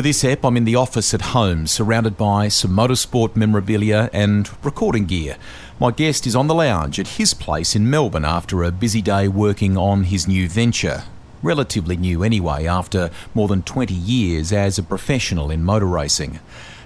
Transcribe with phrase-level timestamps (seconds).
[0.00, 4.48] For this ep, I'm in the office at home, surrounded by some motorsport memorabilia and
[4.64, 5.36] recording gear.
[5.78, 9.28] My guest is on the lounge at his place in Melbourne after a busy day
[9.28, 11.04] working on his new venture.
[11.42, 16.40] Relatively new anyway, after more than 20 years as a professional in motor racing.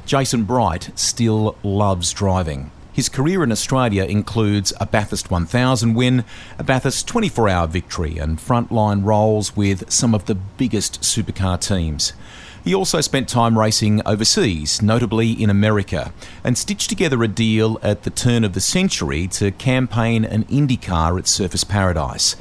[0.05, 2.73] Jason Bright still loves driving.
[2.93, 6.25] His career in Australia includes a Bathurst 1000 win,
[6.59, 12.13] a Bathurst 24 hour victory, and frontline roles with some of the biggest supercar teams.
[12.65, 18.05] He also spent time racing overseas, notably in America, and stitched together a deal at
[18.05, 22.37] the turn of the century to campaign an IndyCar at Surfers Paradise.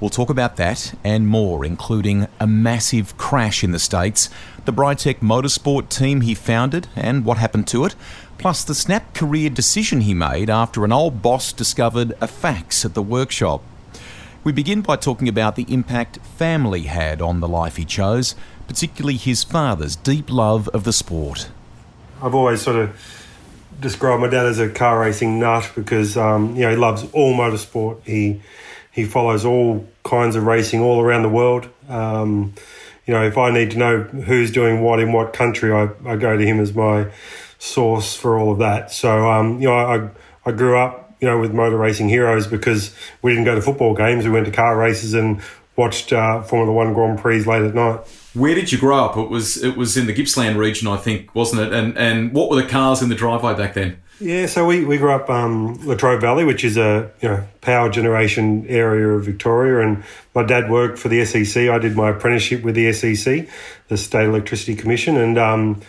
[0.00, 4.28] We'll talk about that and more, including a massive crash in the States,
[4.64, 7.94] the Britek Motorsport team he founded and what happened to it,
[8.38, 12.94] plus the snap career decision he made after an old boss discovered a fax at
[12.94, 13.62] the workshop.
[14.42, 18.34] We begin by talking about the impact family had on the life he chose,
[18.66, 21.50] particularly his father's deep love of the sport.
[22.22, 22.96] I've always sort of
[23.80, 27.34] described my dad as a car racing nut because um, you know he loves all
[27.34, 28.02] motorsport.
[28.04, 28.40] He
[28.90, 31.68] he follows all kinds of racing all around the world.
[31.88, 32.54] Um,
[33.06, 36.16] you know, if I need to know who's doing what in what country, I, I
[36.16, 37.10] go to him as my
[37.58, 38.92] source for all of that.
[38.92, 40.08] So, um, you know, I,
[40.48, 43.94] I grew up, you know, with motor racing heroes because we didn't go to football
[43.94, 44.24] games.
[44.24, 45.40] We went to car races and
[45.76, 48.00] watched uh, Formula One Grand Prix late at night.
[48.34, 49.16] Where did you grow up?
[49.16, 51.72] It was it was in the Gippsland region, I think, wasn't it?
[51.72, 54.00] And and what were the cars in the driveway back then?
[54.22, 57.88] Yeah, so we, we grew up um, Latrobe Valley, which is a you know power
[57.88, 60.04] generation area of Victoria, and
[60.34, 61.70] my dad worked for the SEC.
[61.70, 63.48] I did my apprenticeship with the SEC,
[63.88, 65.80] the State Electricity Commission, and um,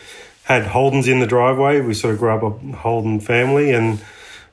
[0.43, 1.81] had Holdens in the driveway.
[1.81, 4.01] We sort of grew up a Holden family, and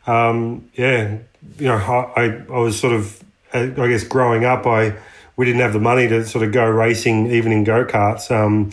[0.08, 1.19] um, yeah,
[1.58, 4.96] you know, I, I was sort of, I guess, growing up, I
[5.36, 8.72] we didn't have the money to sort of go racing even in go karts um,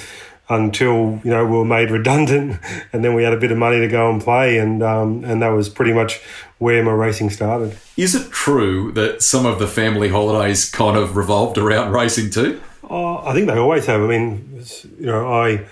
[0.50, 2.60] until you know we were made redundant,
[2.92, 5.42] and then we had a bit of money to go and play, and um, and
[5.42, 6.20] that was pretty much
[6.58, 7.78] where my racing started.
[7.96, 12.62] Is it true that some of the family holidays kind of revolved around racing too?
[12.90, 14.02] Oh, I think they always have.
[14.02, 14.64] I mean,
[15.00, 15.66] you know, I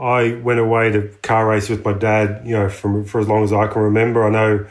[0.00, 3.44] I went away to car race with my dad, you know, from for as long
[3.44, 4.24] as I can remember.
[4.24, 4.66] I know,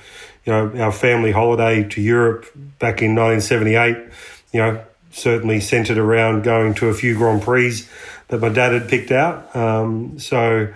[0.45, 2.45] you know, our family holiday to Europe
[2.79, 4.11] back in 1978,
[4.51, 7.85] you know, certainly centered around going to a few Grand Prix
[8.29, 9.55] that my dad had picked out.
[9.55, 10.67] Um, so,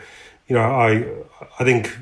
[0.48, 1.08] you know, I
[1.60, 1.96] I think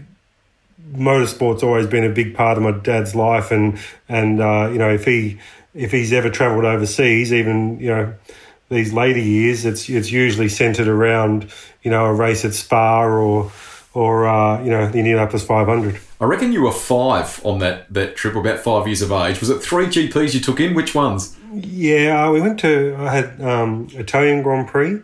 [0.94, 3.79] motorsport's always been a big part of my dad's life, and
[4.09, 5.39] and uh, you know, if he
[5.73, 8.13] if he's ever travelled overseas, even you know
[8.71, 11.51] these later years, it's it's usually centered around
[11.83, 13.51] you know a race at Spa or
[13.93, 15.99] or uh, you know the Indianapolis 500.
[16.19, 19.39] I reckon you were five on that that trip, about five years of age.
[19.39, 20.73] Was it three GPs you took in?
[20.73, 21.37] Which ones?
[21.53, 25.01] Yeah, we went to I had um, Italian Grand Prix.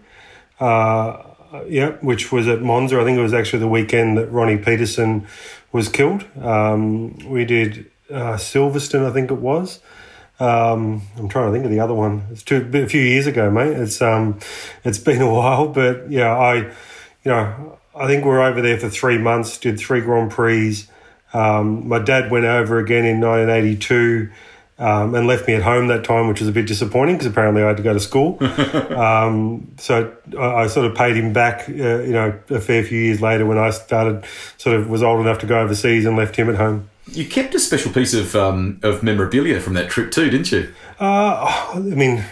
[0.59, 1.23] Uh,
[1.67, 2.99] yeah, which was at Monza.
[2.99, 5.27] I think it was actually the weekend that Ronnie Peterson
[5.71, 6.25] was killed.
[6.41, 9.79] Um, we did uh, Silverstone, I think it was.
[10.39, 12.27] Um, I'm trying to think of the other one.
[12.31, 13.75] It's too, a few years ago, mate.
[13.75, 14.39] It's um,
[14.83, 16.71] it's been a while, but yeah, I, you
[17.25, 19.57] know, I think we are over there for three months.
[19.57, 20.83] Did three Grand Prix.
[21.33, 24.31] Um, my dad went over again in 1982
[24.79, 27.63] um, and left me at home that time, which was a bit disappointing because apparently
[27.63, 28.37] I had to go to school.
[28.43, 32.99] um, so I, I, sort of paid him back, uh, you know, a fair few
[32.99, 34.23] years later when I started,
[34.57, 36.89] sort of was old enough to go overseas and left him at home.
[37.09, 40.73] You kept a special piece of um, of memorabilia from that trip too, didn't you?
[40.99, 42.23] Uh, I mean,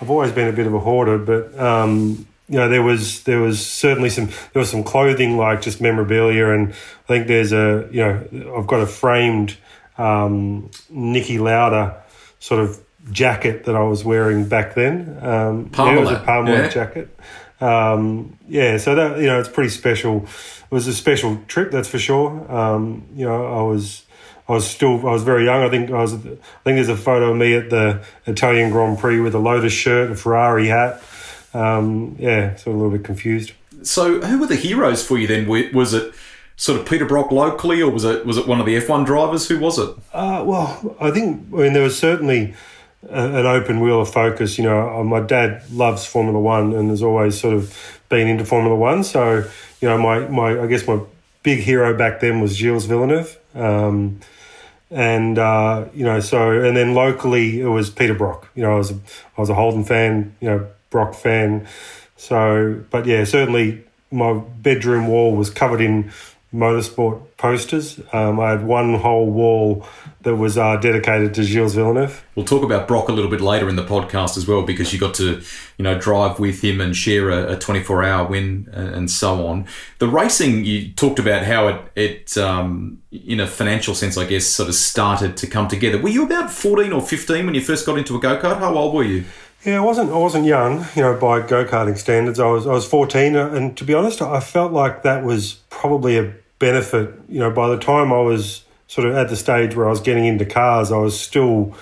[0.00, 3.40] I've always been a bit of a hoarder, but um, you know, there was there
[3.40, 7.88] was certainly some there was some clothing like just memorabilia, and I think there's a
[7.90, 9.56] you know I've got a framed
[9.98, 12.02] um, Niki Lauda
[12.40, 12.80] sort of
[13.10, 15.18] jacket that I was wearing back then.
[15.20, 16.68] Um, yeah, it was a Parmalat yeah.
[16.68, 17.18] jacket.
[17.64, 20.24] Um, yeah, so that you know it's pretty special.
[20.24, 22.50] It was a special trip, that's for sure.
[22.52, 24.04] Um, you know, I was
[24.48, 25.62] I was still I was very young.
[25.62, 26.14] I think I was.
[26.14, 29.72] I think there's a photo of me at the Italian Grand Prix with a Lotus
[29.72, 31.02] shirt, a Ferrari hat.
[31.54, 33.52] Um, yeah, sort of a little bit confused.
[33.82, 35.46] So, who were the heroes for you then?
[35.46, 36.14] Was it
[36.56, 39.48] sort of Peter Brock locally, or was it was it one of the F1 drivers?
[39.48, 39.90] Who was it?
[40.12, 42.54] Uh, well, I think I mean there was certainly
[43.10, 44.58] an open wheel of focus.
[44.58, 48.74] You know, my dad loves Formula One and has always sort of been into Formula
[48.74, 49.04] One.
[49.04, 49.48] So,
[49.80, 51.00] you know, my my I guess my
[51.42, 53.38] big hero back then was Gilles Villeneuve.
[53.54, 54.20] Um,
[54.90, 58.48] and uh, you know, so and then locally it was Peter Brock.
[58.54, 61.66] You know, I was a, I was a Holden fan, you know, Brock fan.
[62.16, 66.12] So, but yeah, certainly my bedroom wall was covered in
[66.54, 68.00] motorsport posters.
[68.12, 69.86] Um, I had one whole wall
[70.24, 72.24] that was uh, dedicated to Gilles Villeneuve.
[72.34, 74.98] We'll talk about Brock a little bit later in the podcast as well because you
[74.98, 75.42] got to,
[75.78, 79.66] you know, drive with him and share a 24 hour win and so on.
[79.98, 84.46] The racing, you talked about how it, it um, in a financial sense, I guess,
[84.46, 86.00] sort of started to come together.
[86.00, 88.58] Were you about 14 or 15 when you first got into a go kart?
[88.58, 89.24] How old were you?
[89.64, 90.10] Yeah, I wasn't.
[90.10, 92.38] I wasn't young, you know, by go karting standards.
[92.38, 92.66] I was.
[92.66, 97.14] I was fourteen, and to be honest, I felt like that was probably a benefit.
[97.30, 100.00] You know, by the time I was sort of at the stage where I was
[100.00, 101.74] getting into cars, I was still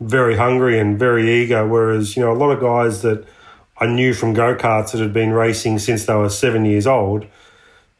[0.00, 1.66] very hungry and very eager.
[1.66, 3.24] Whereas, you know, a lot of guys that
[3.78, 7.26] I knew from go karts that had been racing since they were seven years old,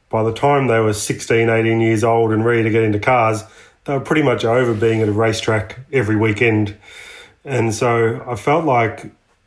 [0.08, 3.44] by the time they were 16, 18 years old and ready to get into cars,
[3.84, 6.76] they were pretty much over being at a racetrack every weekend.
[7.44, 9.04] And so I felt like,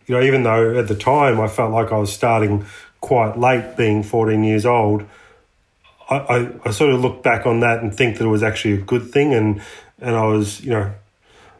[0.08, 2.66] you know, even though at the time I felt like I was starting
[3.02, 5.06] quite late being 14 years old,
[6.10, 8.76] I, I, I, sort of look back on that and think that it was actually
[8.76, 9.62] a good thing, and
[10.00, 10.94] and I was you know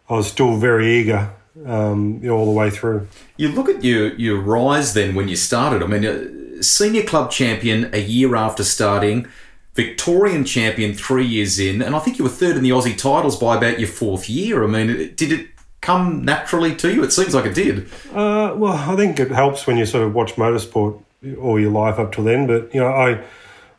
[0.10, 1.32] I was still very eager
[1.66, 3.08] um, you know, all the way through.
[3.38, 5.84] You look at your your rise then when you started.
[5.84, 9.28] I mean, uh, senior club champion a year after starting.
[9.76, 13.40] Victorian champion three years in, and I think you were third in the Aussie titles
[13.40, 14.64] by about your fourth year.
[14.64, 15.48] I mean, did it
[15.82, 17.04] come naturally to you?
[17.04, 17.88] It seems like it did.
[18.12, 21.02] Uh, well, I think it helps when you sort of watch motorsport
[21.42, 22.46] all your life up till then.
[22.46, 23.24] But you know, I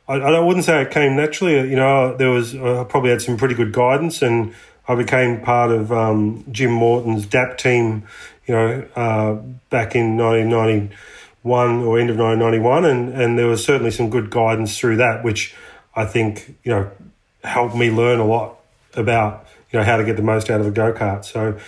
[0.06, 1.54] I, I wouldn't say it came naturally.
[1.68, 4.54] You know, there was I probably had some pretty good guidance, and
[4.86, 8.06] I became part of um, Jim Morton's DAP team.
[8.46, 9.34] You know, uh,
[9.70, 14.78] back in 1991 or end of 1991, and and there was certainly some good guidance
[14.78, 15.54] through that, which
[15.94, 16.90] I think you know
[17.42, 18.58] helped me learn a lot
[18.94, 21.24] about you know how to get the most out of a go kart.
[21.24, 21.58] So,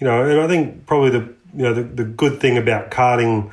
[0.00, 3.52] you know, and I think probably the you know the, the good thing about karting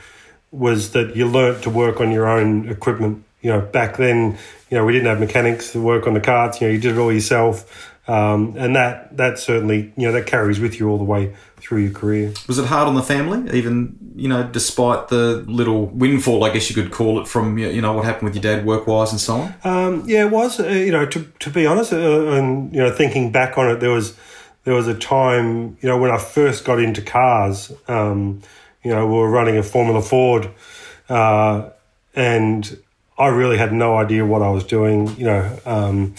[0.52, 4.38] was that you learnt to work on your own equipment you know, back then,
[4.70, 6.62] you know, we didn't have mechanics to work on the carts.
[6.62, 10.28] You know, you did it all yourself, um, and that that certainly, you know, that
[10.28, 12.34] carries with you all the way through your career.
[12.48, 16.70] Was it hard on the family, even you know, despite the little windfall, I guess
[16.70, 19.20] you could call it, from you know what happened with your dad work wise and
[19.20, 19.56] so on?
[19.64, 20.60] Um, yeah, it was.
[20.60, 23.80] Uh, you know, to to be honest, uh, and you know, thinking back on it,
[23.80, 24.16] there was
[24.64, 27.72] there was a time, you know, when I first got into cars.
[27.88, 28.42] Um,
[28.84, 30.50] you know, we were running a Formula Ford,
[31.08, 31.70] uh,
[32.16, 32.78] and
[33.18, 35.16] I really had no idea what I was doing.
[35.18, 36.16] You know, um,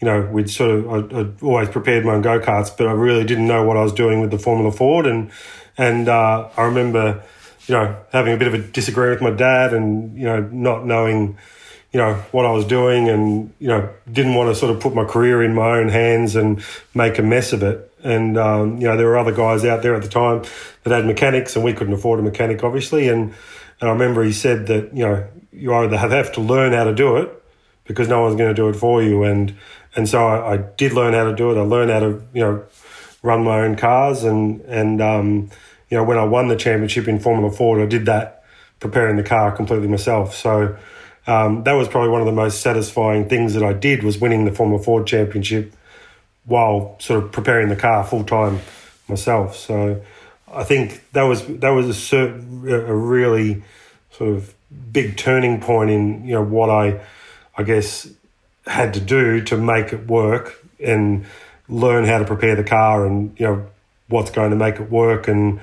[0.00, 2.92] you know, we'd sort of I, I'd always prepared my own go karts, but I
[2.92, 5.30] really didn't know what I was doing with the Formula Ford, and
[5.78, 7.22] and uh, I remember,
[7.66, 10.84] you know, having a bit of a disagreement with my dad, and you know, not
[10.84, 11.38] knowing,
[11.92, 14.92] you know, what I was doing, and you know, didn't want to sort of put
[14.92, 16.64] my career in my own hands and
[16.94, 17.88] make a mess of it.
[18.02, 20.42] And um, you know, there were other guys out there at the time
[20.82, 23.34] that had mechanics, and we couldn't afford a mechanic, obviously, and.
[23.82, 26.94] And I remember he said that, you know, you either have to learn how to
[26.94, 27.30] do it
[27.84, 29.24] because no one's going to do it for you.
[29.24, 29.54] And
[29.96, 31.60] and so I, I, did learn how to do it.
[31.60, 32.64] I learned how to you know
[33.22, 35.50] run my own cars and and um,
[35.90, 38.44] you know when I won the championship in Formula Ford, I did that
[38.78, 40.34] preparing the car completely myself.
[40.34, 40.78] So
[41.26, 44.44] um, that was probably one of the most satisfying things that I did was winning
[44.44, 45.74] the Formula Ford championship
[46.44, 48.60] while sort of preparing the car full time
[49.08, 49.56] myself.
[49.56, 50.02] So
[50.52, 53.62] I think that was that was a, a really
[54.10, 54.54] sort of
[54.92, 57.00] big turning point in you know what I
[57.56, 58.08] I guess
[58.66, 61.24] had to do to make it work and
[61.68, 63.66] learn how to prepare the car and you know
[64.08, 65.60] what's going to make it work and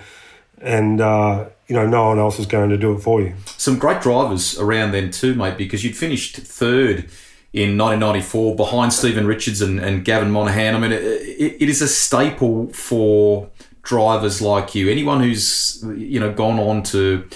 [0.61, 3.33] and uh, you know no one else is going to do it for you.
[3.45, 7.09] Some great drivers around then too, mate, because you'd finished third
[7.51, 10.75] in 1994 behind Steven Richards and, and Gavin Monahan.
[10.75, 13.49] I mean, it, it is a staple for
[13.89, 14.87] drivers like you.
[14.87, 17.27] Anyone who's you know gone on to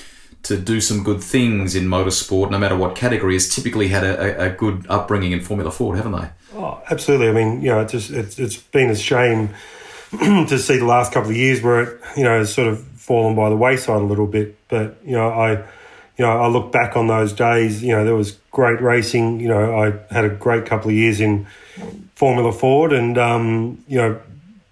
[0.44, 4.46] to do some good things in motorsport, no matter what category, has typically had a,
[4.46, 6.30] a good upbringing in Formula Ford, haven't they?
[6.56, 7.30] Oh, absolutely.
[7.30, 9.50] I mean, you know, it's just it's, it's been a shame
[10.12, 13.36] to see the last couple of years where it you know has sort of fallen
[13.36, 14.56] by the wayside a little bit.
[14.68, 17.82] But you know, I you know I look back on those days.
[17.82, 19.40] You know, there was great racing.
[19.40, 21.48] You know, I had a great couple of years in
[22.14, 24.22] Formula Ford, and um, you know,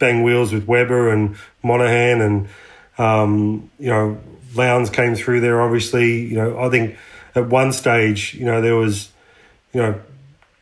[0.01, 2.50] bang wheels with Webber and Monahan, and
[2.98, 4.20] um, you know
[4.55, 6.25] Lowndes came through there, obviously.
[6.25, 6.98] You know, I think
[7.36, 9.10] at one stage, you know, there was,
[9.74, 10.01] you know,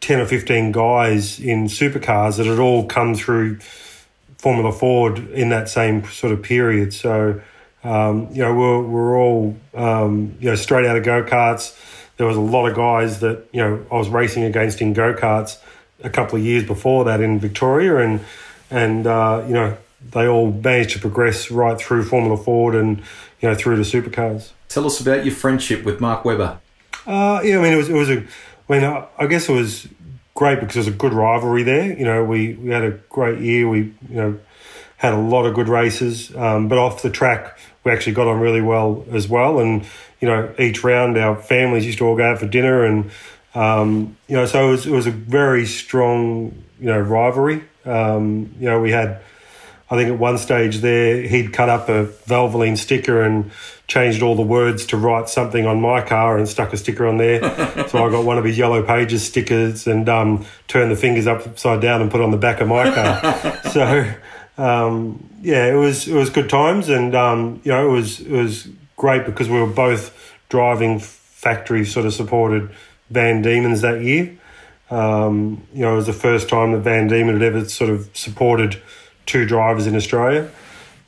[0.01, 3.60] 10 or 15 guys in supercars that had all come through
[4.38, 6.93] Formula Ford in that same sort of period.
[6.93, 7.41] So,
[7.84, 11.77] um, you know, we're, we're all, um, you know, straight out of go karts.
[12.17, 15.13] There was a lot of guys that, you know, I was racing against in go
[15.13, 15.58] karts
[16.03, 17.98] a couple of years before that in Victoria.
[17.98, 18.22] And,
[18.69, 19.77] and uh, you know
[20.11, 22.99] they all managed to progress right through Formula Ford and
[23.41, 24.51] you know through to supercars.
[24.67, 26.59] Tell us about your friendship with Mark Webber.
[27.05, 28.17] Uh, yeah, I mean it was it was a,
[28.69, 29.88] I mean I, I guess it was
[30.35, 31.97] great because there was a good rivalry there.
[31.97, 33.67] You know, we we had a great year.
[33.67, 34.39] We you know
[34.97, 38.39] had a lot of good races, um, but off the track we actually got on
[38.39, 39.59] really well as well.
[39.59, 39.85] And
[40.19, 43.09] you know, each round our families used to all go out for dinner, and
[43.55, 47.63] um, you know, so it was it was a very strong you know rivalry.
[47.86, 49.21] Um, you know, we had
[49.91, 53.50] I think at one stage there, he'd cut up a Valvoline sticker and
[53.88, 57.17] changed all the words to write something on my car and stuck a sticker on
[57.17, 57.41] there.
[57.89, 61.81] so I got one of his Yellow Pages stickers and um, turned the fingers upside
[61.81, 63.62] down and put on the back of my car.
[63.71, 64.13] so
[64.59, 68.31] um, yeah, it was it was good times, and um, you know it was it
[68.31, 72.69] was great because we were both driving factory sort of supported
[73.09, 74.38] Van Diemen's that year.
[74.89, 78.10] Um, you know, it was the first time that Van Diemen had ever sort of
[78.13, 78.81] supported
[79.25, 80.50] two drivers in Australia.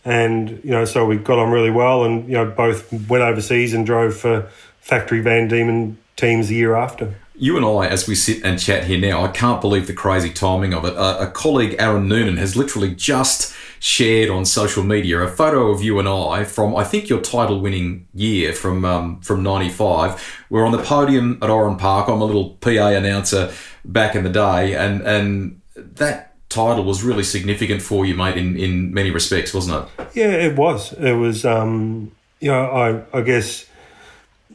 [0.04, 3.74] And, you know, so we got on really well and, you know, both went overseas
[3.74, 7.16] and drove for factory Van Diemen teams the year after.
[7.36, 10.30] You and I, as we sit and chat here now, I can't believe the crazy
[10.30, 10.94] timing of it.
[10.94, 15.98] a colleague, Aaron Noonan, has literally just shared on social media a photo of you
[15.98, 20.44] and I from, I think, your title winning year from um, from 95.
[20.52, 22.10] We're on the podium at Oran Park.
[22.10, 23.52] I'm a little PA announcer
[23.86, 28.58] back in the day, and, and that title was really significant for you, mate, in,
[28.58, 30.08] in many respects, wasn't it?
[30.14, 30.94] Yeah, it was.
[30.94, 32.66] It was, um, you know,
[33.14, 33.66] I, I guess,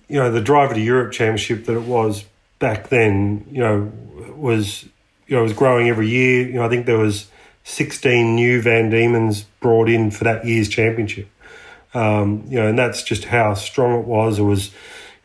[0.09, 2.25] you know, the Driver to Europe Championship that it was
[2.59, 3.93] back then, you know,
[4.37, 4.85] was,
[5.27, 6.47] you know, was growing every year.
[6.47, 7.29] You know, I think there was
[7.65, 11.29] 16 new Van Diemen's brought in for that year's championship.
[11.95, 14.39] Um, you know, and that's just how strong it was.
[14.39, 14.71] It was,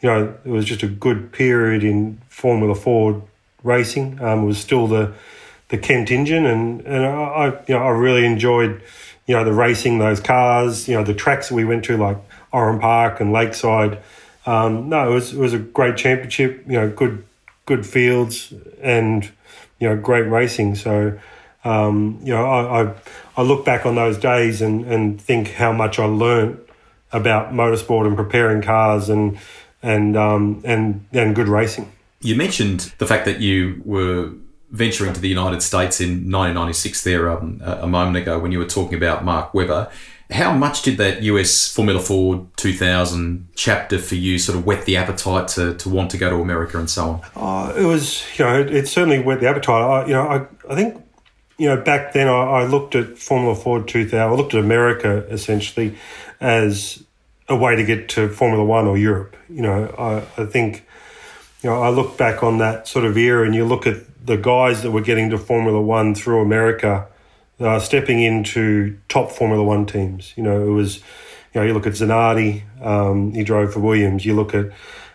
[0.01, 3.22] you know, it was just a good period in Formula Ford
[3.63, 4.22] racing.
[4.22, 5.13] Um, it was still the
[5.70, 8.82] the Kent engine, and and I you know I really enjoyed
[9.25, 12.18] you know the racing those cars, you know the tracks that we went to like
[12.51, 14.00] Oran Park and Lakeside.
[14.46, 16.63] Um, no, it was it was a great championship.
[16.68, 17.24] You know, good
[17.65, 19.30] good fields and
[19.80, 20.75] you know great racing.
[20.75, 21.18] So
[21.63, 22.94] um, you know I, I,
[23.38, 26.60] I look back on those days and and think how much I learned
[27.13, 29.38] about motorsport and preparing cars and
[29.82, 31.91] and um, and and good racing.
[32.21, 34.31] You mentioned the fact that you were
[34.71, 38.65] venturing to the United States in 1996 there um, a moment ago when you were
[38.65, 39.91] talking about Mark Webber.
[40.31, 44.95] How much did that US Formula Ford 2000 chapter for you sort of whet the
[44.95, 47.67] appetite to, to want to go to America and so on?
[47.69, 49.83] Uh, it was, you know, it, it, certainly whet the appetite.
[49.83, 51.03] I, you know, I, I think,
[51.57, 55.25] you know, back then I, I looked at Formula Ford 2000, I looked at America
[55.29, 55.97] essentially
[56.39, 57.03] as
[57.49, 59.35] a way to get to Formula One or Europe.
[59.49, 60.85] You know, I, I think,
[61.62, 64.36] you know, I look back on that sort of era and you look at the
[64.36, 67.08] guys that were getting to Formula One through America
[67.60, 70.34] uh, stepping into top Formula One teams.
[70.36, 70.98] You know, it was,
[71.53, 74.25] you know, you look at Zanardi, um, he drove for Williams.
[74.25, 74.68] You look at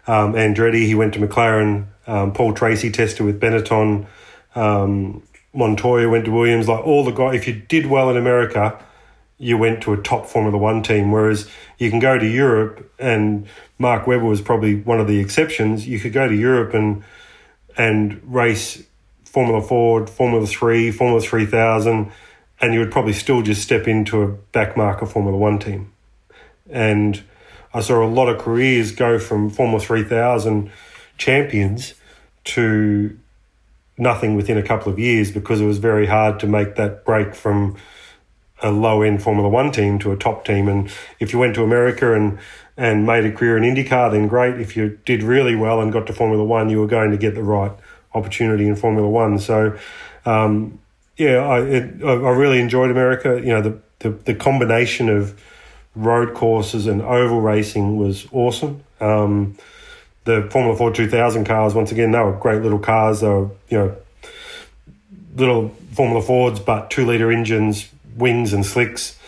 [0.06, 1.86] um, Andretti, he went to McLaren.
[2.06, 4.06] Um, Paul Tracy tested with Benetton.
[4.54, 5.22] Um,
[5.52, 6.68] Montoya went to Williams.
[6.68, 8.80] Like all the guys, if you did well in America,
[9.38, 11.10] you went to a top Formula One team.
[11.10, 13.46] Whereas you can go to Europe, and
[13.78, 15.86] Mark Webber was probably one of the exceptions.
[15.86, 17.04] You could go to Europe and
[17.76, 18.82] and race
[19.24, 22.10] Formula Ford, Formula 3, Formula 3000,
[22.60, 25.92] and you would probably still just step into a backmarker Formula 1 team.
[26.70, 27.22] And
[27.74, 30.70] I saw a lot of careers go from Formula 3000
[31.18, 31.92] champions
[32.44, 33.18] to
[33.98, 37.34] nothing within a couple of years because it was very hard to make that break
[37.34, 37.76] from
[38.62, 40.68] a low end Formula One team to a top team.
[40.68, 42.38] And if you went to America and
[42.76, 44.60] and made a career in IndyCar, then great.
[44.60, 47.34] If you did really well and got to Formula One, you were going to get
[47.34, 47.72] the right
[48.14, 49.38] opportunity in Formula One.
[49.38, 49.78] So,
[50.26, 50.78] um,
[51.16, 53.40] yeah, I, it, I really enjoyed America.
[53.40, 55.40] You know, the, the, the, combination of
[55.94, 58.84] road courses and oval racing was awesome.
[59.00, 59.56] Um,
[60.24, 63.20] the Formula Ford 2000 cars, once again, they were great little cars.
[63.20, 63.96] They were, you know,
[65.36, 69.18] little Formula Fords, but two litre engines, wings and slicks.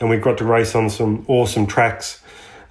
[0.00, 2.22] And we got to race on some awesome tracks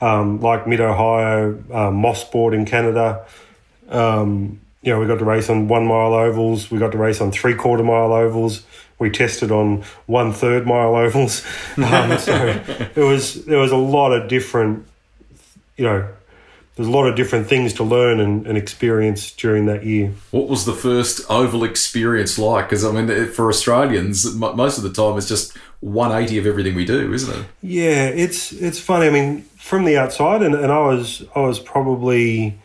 [0.02, 3.26] um, like Mid Ohio, um, Mosport in Canada.
[3.90, 6.70] Um, you know, we got to race on one mile ovals.
[6.72, 8.64] We got to race on three quarter mile ovals.
[9.00, 11.46] We tested on one third mile ovals.
[11.78, 12.32] Um, so
[12.96, 14.88] there was there was a lot of different,
[15.76, 16.08] you know,
[16.78, 20.14] there's a lot of different things to learn and, and experience during that year.
[20.32, 22.70] What was the first oval experience like?
[22.70, 26.86] Because I mean, for Australians, most of the time it's just 180 of everything we
[26.86, 27.46] do, isn't it?
[27.62, 29.08] Yeah, it's it's funny.
[29.08, 32.60] I mean, from the outside, and, and I was I was probably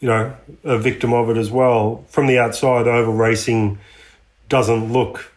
[0.00, 0.34] you know,
[0.64, 2.04] a victim of it as well.
[2.08, 3.78] From the outside, oval racing
[4.48, 5.32] doesn't look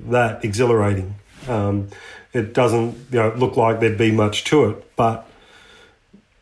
[0.00, 1.16] that exhilarating.
[1.48, 1.88] Um,
[2.32, 5.28] it doesn't you know look like there'd be much to it, but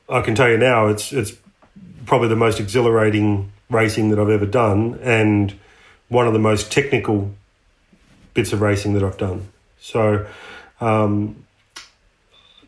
[0.08, 1.32] I can tell you now, it's it's
[2.06, 5.54] probably the most exhilarating racing that I've ever done, and
[6.08, 7.34] one of the most technical
[8.34, 9.48] bits of racing that I've done.
[9.80, 10.26] So,
[10.80, 11.44] um,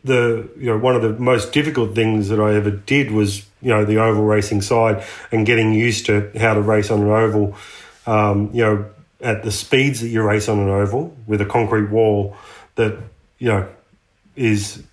[0.03, 3.69] the you know one of the most difficult things that I ever did was you
[3.69, 7.55] know the oval racing side and getting used to how to race on an oval.
[8.05, 8.85] Um, you know
[9.19, 12.37] at the speeds that you race on an oval with a concrete wall
[12.75, 12.97] that
[13.39, 13.67] you know
[14.35, 14.83] is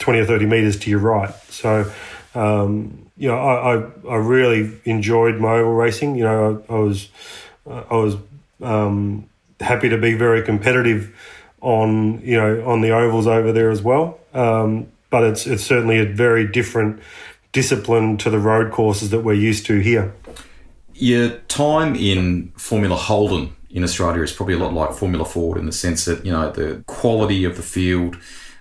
[0.00, 1.32] 20 or 30 meters to your right.
[1.48, 1.90] So,
[2.34, 6.16] um, you know, I, I, I, really enjoyed my oval racing.
[6.16, 7.08] You know, I, I was,
[7.66, 8.16] I was
[8.62, 9.28] um,
[9.60, 11.14] happy to be very competitive
[11.60, 14.18] on, you know, on the ovals over there as well.
[14.32, 17.00] Um, but it's, it's certainly a very different
[17.52, 20.14] discipline to the road courses that we're used to here.
[20.94, 25.66] Your time in Formula Holden in Australia is probably a lot like Formula Ford in
[25.66, 28.16] the sense that, you know, the quality of the field,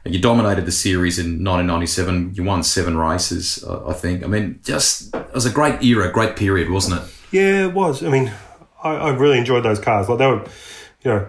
[0.05, 2.33] you dominated the series in 1997.
[2.35, 4.23] You won seven races, I think.
[4.23, 7.09] I mean, just it was a great era, great period, wasn't it?
[7.31, 8.03] Yeah, it was.
[8.03, 8.31] I mean,
[8.83, 10.09] I, I really enjoyed those cars.
[10.09, 10.45] Like they were,
[11.03, 11.27] you know,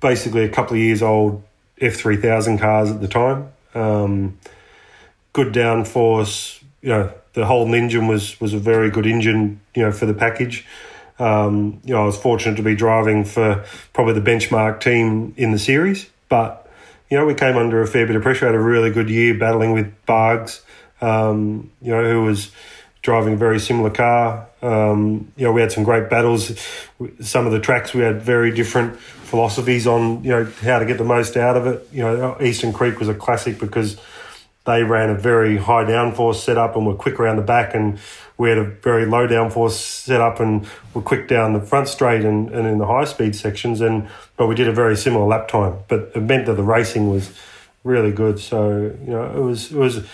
[0.00, 1.42] basically a couple of years old
[1.80, 3.48] F3000 cars at the time.
[3.74, 4.38] Um,
[5.32, 6.62] good downforce.
[6.82, 9.60] You know, the whole engine was was a very good engine.
[9.74, 10.66] You know, for the package.
[11.18, 15.52] Um, you know, I was fortunate to be driving for probably the benchmark team in
[15.52, 16.59] the series, but
[17.10, 18.46] you know, we came under a fair bit of pressure.
[18.46, 20.62] Had a really good year battling with Bargs,
[21.00, 22.52] um, you know, who was
[23.02, 24.46] driving a very similar car.
[24.62, 26.56] Um, you know, we had some great battles.
[27.20, 30.98] Some of the tracks we had very different philosophies on, you know, how to get
[30.98, 31.88] the most out of it.
[31.92, 33.96] You know, Eastern Creek was a classic because
[34.66, 37.98] they ran a very high downforce setup and were quick around the back and
[38.40, 42.48] we had a very low downforce setup and were quick down the front straight and,
[42.50, 43.82] and in the high speed sections.
[43.82, 45.76] And but we did a very similar lap time.
[45.88, 47.30] But it meant that the racing was
[47.84, 48.40] really good.
[48.40, 50.06] So you know it was it was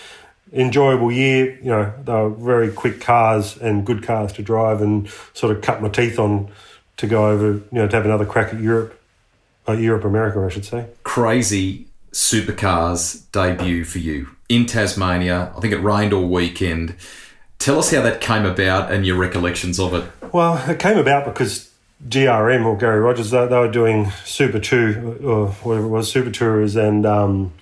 [0.51, 1.57] enjoyable year.
[1.59, 5.61] You know they were very quick cars and good cars to drive and sort of
[5.61, 6.49] cut my teeth on
[6.97, 7.53] to go over.
[7.53, 8.99] You know to have another crack at Europe,
[9.69, 10.87] uh, Europe America I should say.
[11.03, 15.51] Crazy supercars debut for you in Tasmania.
[15.55, 16.95] I think it rained all weekend
[17.59, 20.09] Tell us how that came about and your recollections of it.
[20.33, 21.71] Well, it came about because
[22.07, 26.31] GRM or Garry Rogers, they, they were doing Super 2 or whatever it was, Super
[26.31, 27.53] Tourers and um,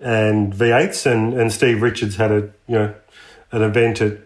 [0.00, 2.94] and V8s, and, and Steve Richards had a you know
[3.50, 4.18] an event at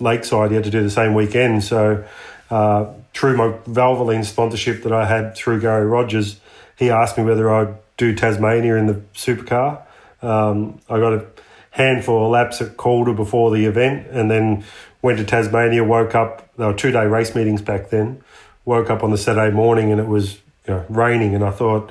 [0.00, 0.50] Lakeside.
[0.50, 2.04] He had to do the same weekend, so
[2.50, 6.40] uh, through my Valvoline sponsorship that I had through Garry Rogers,
[6.76, 9.82] he asked me whether I'd do Tasmania in the supercar.
[10.24, 11.26] Um, I got a
[11.70, 14.64] handful of laps at Calder before the event, and then
[15.02, 15.84] went to Tasmania.
[15.84, 16.54] Woke up.
[16.56, 18.22] There were two day race meetings back then.
[18.64, 21.34] Woke up on the Saturday morning, and it was you know, raining.
[21.34, 21.90] And I thought,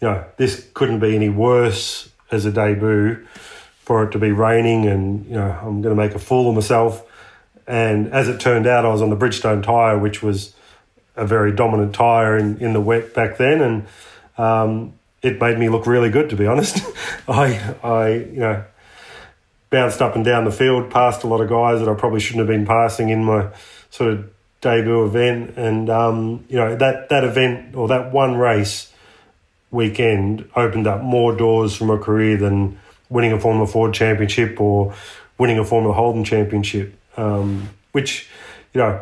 [0.00, 3.26] you know, this couldn't be any worse as a debut
[3.80, 6.54] for it to be raining, and you know, I'm going to make a fool of
[6.54, 7.04] myself.
[7.66, 10.54] And as it turned out, I was on the Bridgestone tyre, which was
[11.16, 13.86] a very dominant tyre in, in the wet back then, and
[14.38, 16.84] um, it made me look really good, to be honest.
[17.28, 18.64] I, I, you know,
[19.70, 22.40] bounced up and down the field, passed a lot of guys that I probably shouldn't
[22.40, 23.48] have been passing in my
[23.90, 24.30] sort of
[24.60, 25.56] debut event.
[25.56, 28.92] And, um, you know, that, that event or that one race
[29.70, 34.94] weekend opened up more doors for my career than winning a Formula Ford championship or
[35.38, 38.28] winning a Formula Holden championship, um, which,
[38.74, 39.00] you know,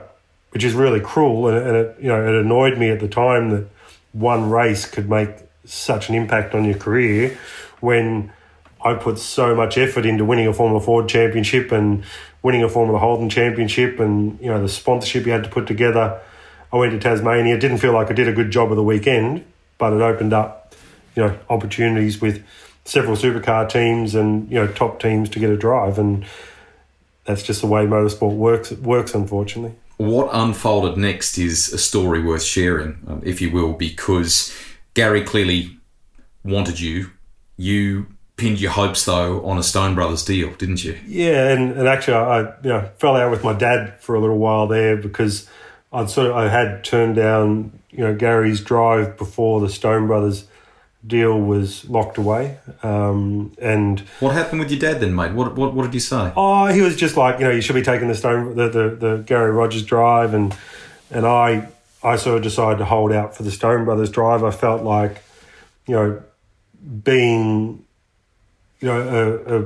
[0.51, 1.49] which is really cruel.
[1.49, 3.67] And, and it, you know, it annoyed me at the time that
[4.13, 5.31] one race could make
[5.73, 7.39] such an impact on your career
[7.81, 8.33] when
[8.83, 12.05] I put so much effort into winning a Formula Ford championship and
[12.43, 16.21] winning a Formula Holden championship and, you know, the sponsorship you had to put together.
[16.73, 17.59] I went to Tasmania.
[17.59, 19.45] Didn't feel like I did a good job of the weekend,
[19.77, 20.75] but it opened up,
[21.15, 22.43] you know, opportunities with
[22.85, 25.99] several supercar teams and, you know, top teams to get a drive.
[25.99, 26.25] And
[27.25, 29.77] that's just the way motorsport works, it works, unfortunately.
[29.99, 34.57] What unfolded next is a story worth sharing, um, if you will, because
[34.95, 35.79] Garry clearly
[36.45, 37.11] wanted you.
[37.57, 40.99] You pinned your hopes though on a Stone Brothers deal, didn't you?
[41.07, 44.39] Yeah, and, and actually I you know fell out with my dad for a little
[44.39, 45.49] while there because
[45.93, 50.47] I'd sort of I had turned down you know Garry's drive before the Stone Brothers
[51.07, 52.59] deal was locked away.
[52.83, 55.33] Um, and what happened with your dad then, mate?
[55.33, 56.33] What, what what did you say?
[56.37, 58.89] Oh, he was just like you know you should be taking the Stone the the,
[58.97, 60.57] the Garry Rogers drive, and
[61.11, 61.69] and I
[62.03, 64.43] I sort of decided to hold out for the Stone Brothers drive.
[64.45, 65.23] I felt like
[65.87, 66.23] you know
[67.05, 67.85] being
[68.81, 69.01] you know,
[69.47, 69.61] a, a,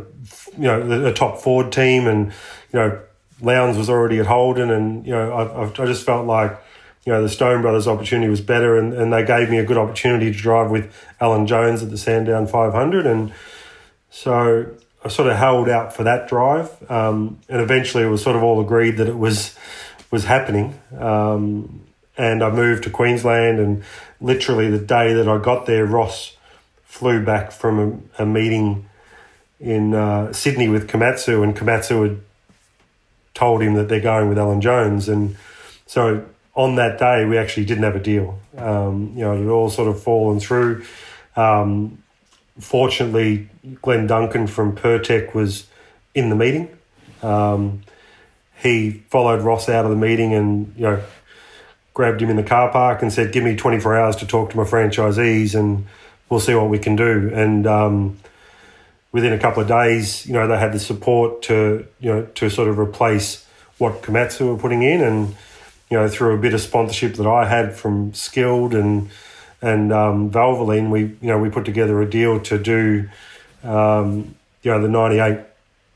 [0.61, 2.27] you know, a top Ford team, and
[2.73, 3.01] you know,
[3.40, 6.59] Lowndes was already at Holden, and you know, I, I just felt like
[7.05, 9.77] you know, the Stone Brothers opportunity was better, and, and they gave me a good
[9.77, 13.07] opportunity to drive with Alan Jones at the Sandown 500.
[13.07, 13.33] And
[14.11, 18.37] so I sort of held out for that drive, um, and eventually it was sort
[18.37, 19.57] of all agreed that it was
[20.11, 20.79] was happening.
[20.99, 21.84] Um,
[22.16, 23.83] and I moved to Queensland, and
[24.20, 26.37] literally the day that I got there, Ross
[26.85, 28.88] flew back from a, a meeting
[29.61, 32.20] in uh, Sydney with Komatsu, and Komatsu had
[33.35, 35.37] told him that they're going with Alan Jones, and
[35.87, 36.24] so
[36.55, 38.38] on that day we actually didn't have a deal.
[38.57, 40.85] Um, you know, it had all sort of fallen through.
[41.37, 42.03] Um,
[42.59, 43.48] fortunately,
[43.83, 45.66] Glenn Duncan from Pirtek was
[46.14, 46.68] in the meeting.
[47.22, 47.83] Um,
[48.62, 51.03] he followed Ross out of the meeting and you know
[51.95, 54.57] grabbed him in the car park and said, "Give me 24 hours to talk to
[54.57, 55.87] my franchisees, and
[56.29, 58.19] we'll see what we can do." And um,
[59.13, 62.51] within a couple of days, you know, they had the support to you know to
[62.51, 63.47] sort of replace
[63.79, 65.35] what Komatsu were putting in, and
[65.91, 69.09] you know through a bit of sponsorship that I had from Skilled and
[69.63, 73.09] and um, Valvoline, we you know we put together a deal to do
[73.63, 75.39] um, you know the '98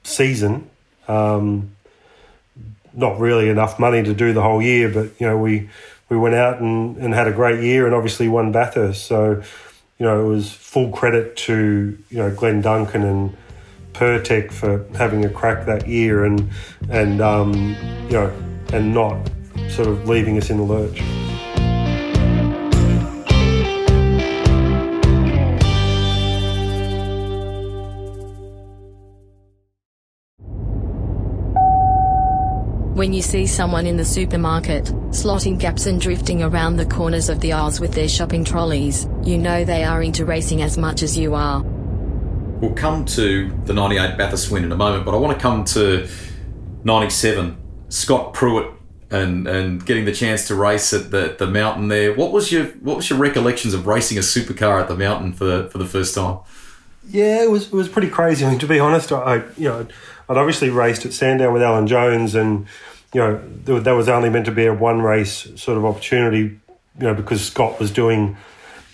[0.05, 0.71] season.
[1.09, 1.73] Um,
[2.95, 5.69] not really enough money to do the whole year, but you know we
[6.09, 9.07] we went out and, and had a great year and obviously won Bathurst.
[9.07, 9.43] So
[9.99, 13.37] you know it was full credit to you know Glenn Duncan and
[13.93, 16.51] Pirtek for having a crack that year and
[16.89, 18.33] and um, you know
[18.73, 19.29] and not
[19.71, 21.28] sort of leaving us in the lurch.
[32.99, 37.39] When you see someone in the supermarket, slotting gaps and drifting around the corners of
[37.39, 41.17] the aisles with their shopping trolleys, you know they are into racing as much as
[41.17, 41.63] you are.
[41.63, 45.65] We'll come to the 98 Bathurst win in a moment, but I want to come
[45.67, 46.09] to
[46.83, 47.57] 97.
[47.89, 48.75] Scott Pruett
[49.13, 52.13] and and getting the chance to race at the, the mountain there.
[52.13, 55.45] What was your what was your recollections of racing a supercar at the mountain for
[55.45, 56.41] the, for the first time?
[57.09, 58.45] Yeah, it was it was pretty crazy.
[58.45, 59.87] I mean, to be honest, I you know
[60.29, 62.67] I'd obviously raced at Sandown with Alan Jones, and
[63.15, 66.61] you know that was only meant to be a one race sort of opportunity, you
[66.99, 68.37] know, because Scott was doing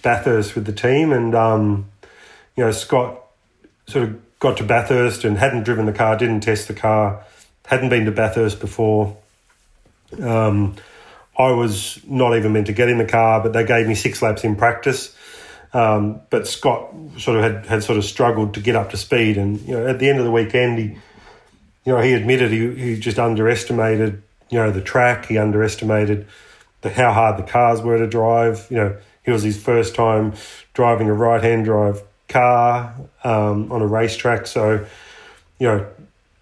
[0.02, 1.90] Bathurst with the team, and um,
[2.56, 3.20] you know Scott
[3.86, 7.24] sort of got to Bathurst and hadn't driven the car, didn't test the car,
[7.66, 9.16] hadn't been to Bathurst before.
[10.22, 10.76] Um,
[11.36, 14.22] I was not even meant to get in the car, but they gave me six
[14.22, 15.16] laps in practice.
[15.72, 19.36] Um, but Scott sort of had, had sort of struggled to get up to speed,
[19.36, 20.96] and you know at the end of the weekend he
[21.84, 25.26] you know, he admitted he, he just underestimated, you know, the track.
[25.26, 26.26] He underestimated
[26.80, 28.66] the, how hard the cars were to drive.
[28.70, 30.34] You know, it was his first time
[30.72, 34.46] driving a right-hand drive car um, on a racetrack.
[34.46, 34.86] So,
[35.58, 35.86] you know,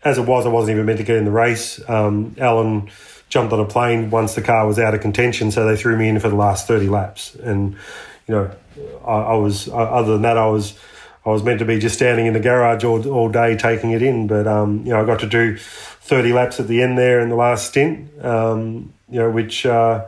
[0.05, 1.81] as it was, I wasn't even meant to get in the race.
[1.89, 2.91] Um, Alan
[3.29, 6.09] jumped on a plane once the car was out of contention, so they threw me
[6.09, 7.35] in for the last 30 laps.
[7.37, 7.77] And,
[8.29, 8.51] you know,
[9.07, 10.79] I, I was, other than that, I was
[11.25, 14.03] I was meant to be just standing in the garage all, all day taking it
[14.03, 17.21] in, but um, you know I got to do thirty laps at the end there
[17.21, 20.05] in the last stint, um, you know which uh,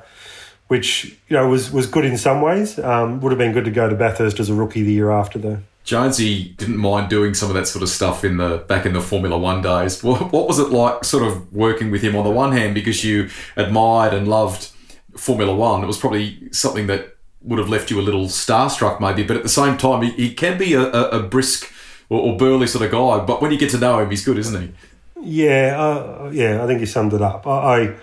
[0.68, 2.78] which you know was was good in some ways.
[2.78, 5.38] Um, would have been good to go to Bathurst as a rookie the year after
[5.38, 5.58] though.
[5.84, 9.02] Jonesy didn't mind doing some of that sort of stuff in the back in the
[9.02, 10.02] Formula One days.
[10.02, 13.04] What, what was it like, sort of working with him on the one hand because
[13.04, 14.70] you admired and loved
[15.14, 15.84] Formula One?
[15.84, 17.13] It was probably something that
[17.44, 19.22] would have left you a little starstruck, maybe.
[19.22, 21.70] But at the same time, he, he can be a, a, a brisk
[22.08, 23.24] or, or, burly sort of guy.
[23.24, 24.72] But when you get to know him, he's good, isn't he?
[25.20, 26.62] Yeah, uh, yeah.
[26.62, 27.46] I think he summed it up.
[27.46, 27.96] I, I,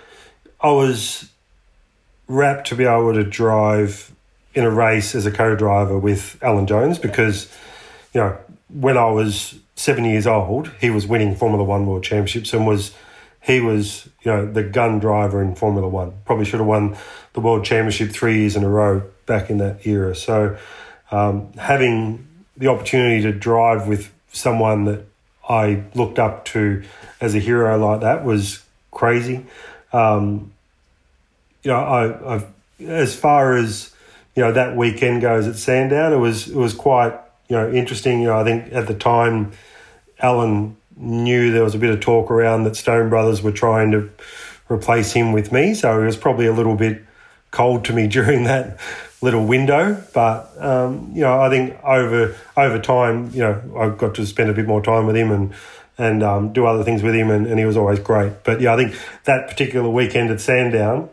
[0.61, 1.29] I was
[2.27, 4.11] rapt to be able to drive
[4.53, 7.51] in a race as a co-driver with Alan Jones because,
[8.13, 8.37] you know,
[8.69, 12.93] when I was seven years old, he was winning Formula One World Championships and was
[13.41, 16.13] he was, you know, the gun driver in Formula One.
[16.25, 16.95] Probably should have won
[17.33, 20.15] the World Championship three years in a row back in that era.
[20.15, 20.57] So
[21.11, 25.05] um, having the opportunity to drive with someone that
[25.47, 26.83] I looked up to
[27.19, 29.45] as a hero like that was crazy.
[29.91, 30.53] Um,
[31.63, 32.45] you know, I, I,
[32.85, 33.93] as far as
[34.35, 37.13] you know that weekend goes at Sandown, it was it was quite
[37.49, 38.21] you know interesting.
[38.21, 39.51] You know, I think at the time,
[40.19, 44.09] Alan knew there was a bit of talk around that Stone Brothers were trying to
[44.69, 47.03] replace him with me, so he was probably a little bit
[47.51, 48.79] cold to me during that
[49.21, 50.01] little window.
[50.13, 54.49] But um, you know, I think over over time, you know, I got to spend
[54.49, 55.53] a bit more time with him and
[55.97, 58.43] and um, do other things with him, and, and he was always great.
[58.43, 61.09] But yeah, I think that particular weekend at Sandown,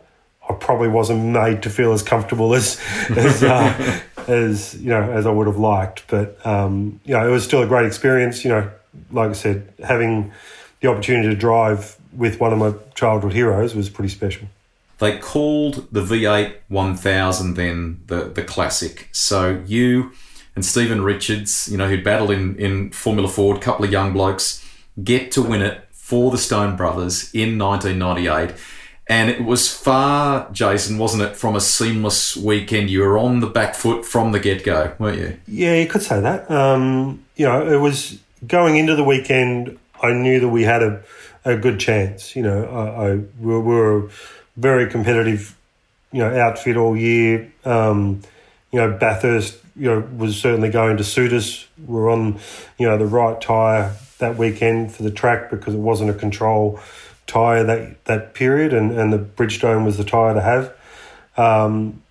[0.49, 5.27] I probably wasn't made to feel as comfortable as as uh, as you know as
[5.27, 6.05] I would have liked.
[6.09, 8.45] But um, you know, it was still a great experience.
[8.45, 8.71] You know,
[9.11, 10.33] like I said, having
[10.81, 14.49] the opportunity to drive with one of my childhood heroes was pretty special.
[14.99, 19.09] They called the V8 1000 then the, the classic.
[19.13, 20.13] So you
[20.55, 24.13] and Steven Richards, you know, who'd battled in, in Formula Ford, a couple of young
[24.13, 24.65] blokes,
[25.03, 28.57] get to win it for the Stone Brothers in 1998.
[29.11, 32.91] And it was far, Jason, wasn't it, from a seamless weekend?
[32.91, 35.39] You were on the back foot from the get go, weren't you?
[35.47, 36.51] Yeah, you could say that.
[36.51, 41.03] Um, you know, it was going into the weekend, I knew that we had a,
[41.45, 42.37] a good chance.
[42.37, 44.11] You know, I, I we were a
[44.57, 45.57] very competitive,
[46.13, 47.53] you know, outfit all year.
[47.65, 48.23] Um,
[48.71, 51.67] you know, Bathurst, you know, was certainly going to suit us.
[51.87, 52.39] We are on,
[52.79, 56.81] you know, the right tyre that weekend for the track because it wasn't a control
[57.27, 60.75] tyre that that period, and, and the Bridgestone was the tyre to have.
[61.37, 62.03] Um,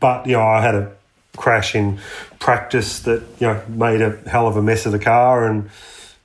[0.00, 0.92] but you know, I had a
[1.36, 1.98] crash in
[2.38, 5.70] practice that you know made a hell of a mess of the car, and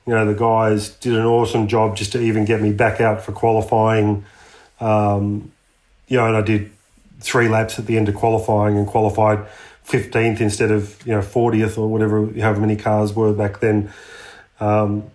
[0.06, 3.22] you know the guys did an awesome job just to even get me back out
[3.22, 4.24] for qualifying.
[4.80, 5.52] Um,
[6.08, 6.72] you know, and I did
[7.20, 9.46] three laps at the end of qualifying and qualified
[9.86, 13.92] 15th instead of you know 40th or whatever however many cars were back then
[14.58, 15.10] um,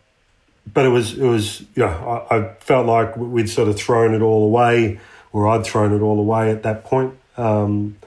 [0.71, 1.95] but it was it was yeah.
[1.95, 4.99] I, I, felt like we'd sort of thrown it all away,
[5.31, 7.15] or I'd thrown it all away at that point.
[7.37, 7.97] Um,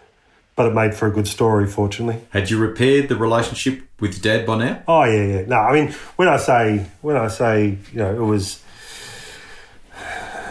[0.59, 2.21] but it made for a good story, fortunately.
[2.31, 4.83] Had you repaired the relationship with your dad by now?
[4.89, 5.43] Oh yeah, yeah.
[5.47, 8.61] No, I mean when I say when I say you know it was.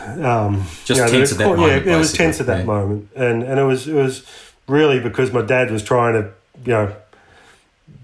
[0.08, 1.86] Um, Just you know, tense at that moment.
[1.86, 2.64] Yeah, it was tense at that yeah.
[2.64, 4.26] moment, and and it was it was
[4.66, 6.32] really because my dad was trying to
[6.66, 6.96] you know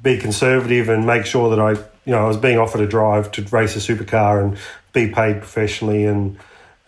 [0.03, 3.31] be conservative and make sure that I you know, I was being offered a drive
[3.31, 4.57] to race a supercar and
[4.91, 6.37] be paid professionally, and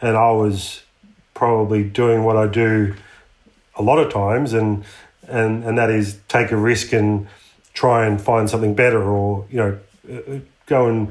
[0.02, 0.84] and I was
[1.34, 2.96] probably doing what I do
[3.76, 4.84] a lot of times, and
[5.28, 7.28] and and that is take a risk and
[7.74, 9.80] try and find something better, or you know,
[10.12, 11.08] uh, go and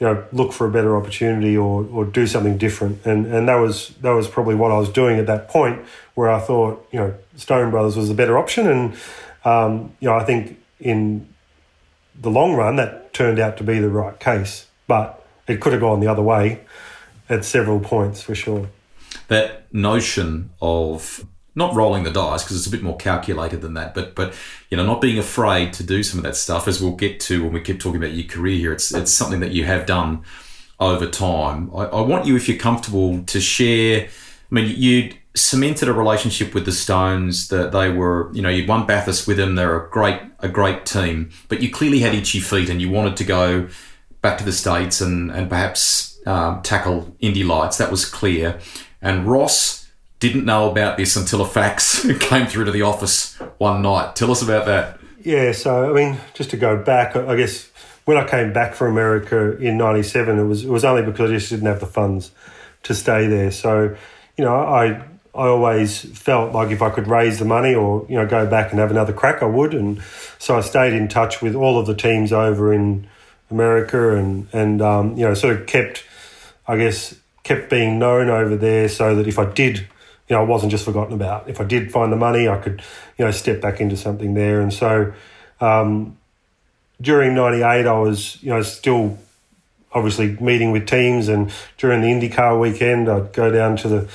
[0.00, 3.56] you know look for a better opportunity or or do something different, and and that
[3.56, 5.84] was that was probably what I was doing at that point,
[6.14, 8.94] where I thought you know Stone Brothers was a better option, and
[9.44, 11.28] um, you know I think in
[12.20, 15.80] the long run, that turned out to be the right case, but it could have
[15.80, 16.60] gone the other way
[17.28, 18.68] at several points for sure.
[19.28, 23.94] That notion of not rolling the dice because it's a bit more calculated than that,
[23.94, 24.34] but but
[24.70, 27.44] you know not being afraid to do some of that stuff, as we'll get to
[27.44, 28.72] when we keep talking about your career here.
[28.72, 30.24] It's it's something that you have done
[30.80, 31.70] over time.
[31.74, 34.06] I, I want you, if you're comfortable, to share.
[34.06, 37.48] I mean, you'd cemented a relationship with the Stones.
[37.48, 39.54] That they were, you know, you'd won Bathurst with them.
[39.54, 41.30] They're a great, a great team.
[41.48, 43.68] But you clearly had itchy feet, and you wanted to go
[44.22, 47.76] back to the states and and perhaps um, tackle Indy Lights.
[47.76, 48.58] That was clear.
[49.02, 49.81] And Ross
[50.22, 54.14] didn't know about this until a fax came through to the office one night.
[54.14, 55.00] Tell us about that.
[55.20, 55.50] Yeah.
[55.50, 57.70] So I mean, just to go back, I guess
[58.04, 61.34] when I came back from America in '97, it was it was only because I
[61.34, 62.30] just didn't have the funds
[62.84, 63.50] to stay there.
[63.50, 63.96] So
[64.36, 65.02] you know, I
[65.34, 68.70] I always felt like if I could raise the money or you know go back
[68.70, 69.74] and have another crack, I would.
[69.74, 70.00] And
[70.38, 73.08] so I stayed in touch with all of the teams over in
[73.50, 76.04] America, and and um, you know sort of kept,
[76.68, 79.88] I guess, kept being known over there, so that if I did,
[80.32, 81.50] you know, I wasn't just forgotten about.
[81.50, 82.80] If I did find the money, I could,
[83.18, 84.62] you know, step back into something there.
[84.62, 85.12] And so
[85.60, 86.16] um,
[87.02, 89.18] during '98, I was you know still
[89.92, 94.08] obviously meeting with teams, and during the IndyCar weekend, I'd go down to the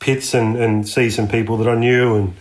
[0.00, 2.34] pits and, and see some people that I knew and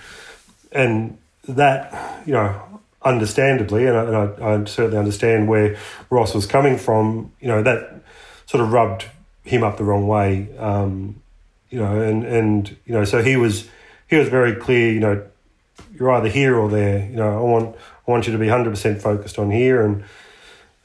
[0.73, 2.61] and that you know
[3.03, 5.77] understandably and, I, and I, I, certainly understand where
[6.09, 8.01] Ross was coming from you know that
[8.47, 9.05] sort of rubbed
[9.45, 11.22] him up the wrong way um,
[11.73, 13.67] you know and and you know so he was
[14.07, 15.23] he was very clear you know
[15.93, 17.75] you're either here or there you know I want
[18.07, 20.03] I want you to be 100% focused on here and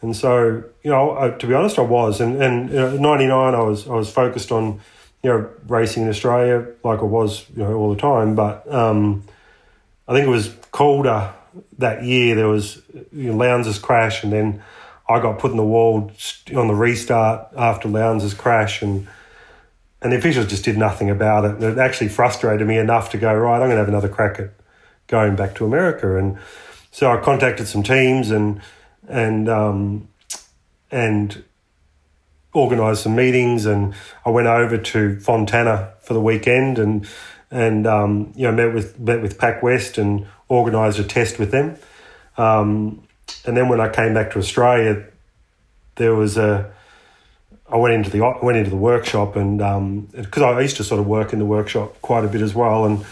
[0.01, 3.55] and so you know I, to be honest I was and and you know, 99
[3.55, 4.81] I was I was focused on
[5.22, 8.35] you know, racing in Australia like I was, you know, all the time.
[8.35, 9.24] But um,
[10.07, 11.33] I think it was Calder
[11.79, 12.35] that year.
[12.35, 14.62] There was you know, Lowndes' crash, and then
[15.09, 16.12] I got put in the wall
[16.55, 19.09] on the restart after Lowndes' crash, and
[20.01, 21.53] and the officials just did nothing about it.
[21.53, 23.57] And it actually frustrated me enough to go right.
[23.57, 24.51] I'm going to have another crack at
[25.07, 26.39] going back to America, and
[26.91, 28.61] so I contacted some teams and
[29.09, 30.09] and um,
[30.91, 31.45] and
[32.55, 37.07] organised some meetings, and I went over to Fontana for the weekend, and
[37.51, 41.51] and um, you know met with met with Pac West and organised a test with
[41.51, 41.77] them.
[42.37, 43.03] Um,
[43.45, 45.05] and then when I came back to Australia,
[45.97, 46.73] there was a
[47.70, 49.59] I went into the I went into the workshop and
[50.12, 52.54] because um, I used to sort of work in the workshop quite a bit as
[52.54, 53.04] well, and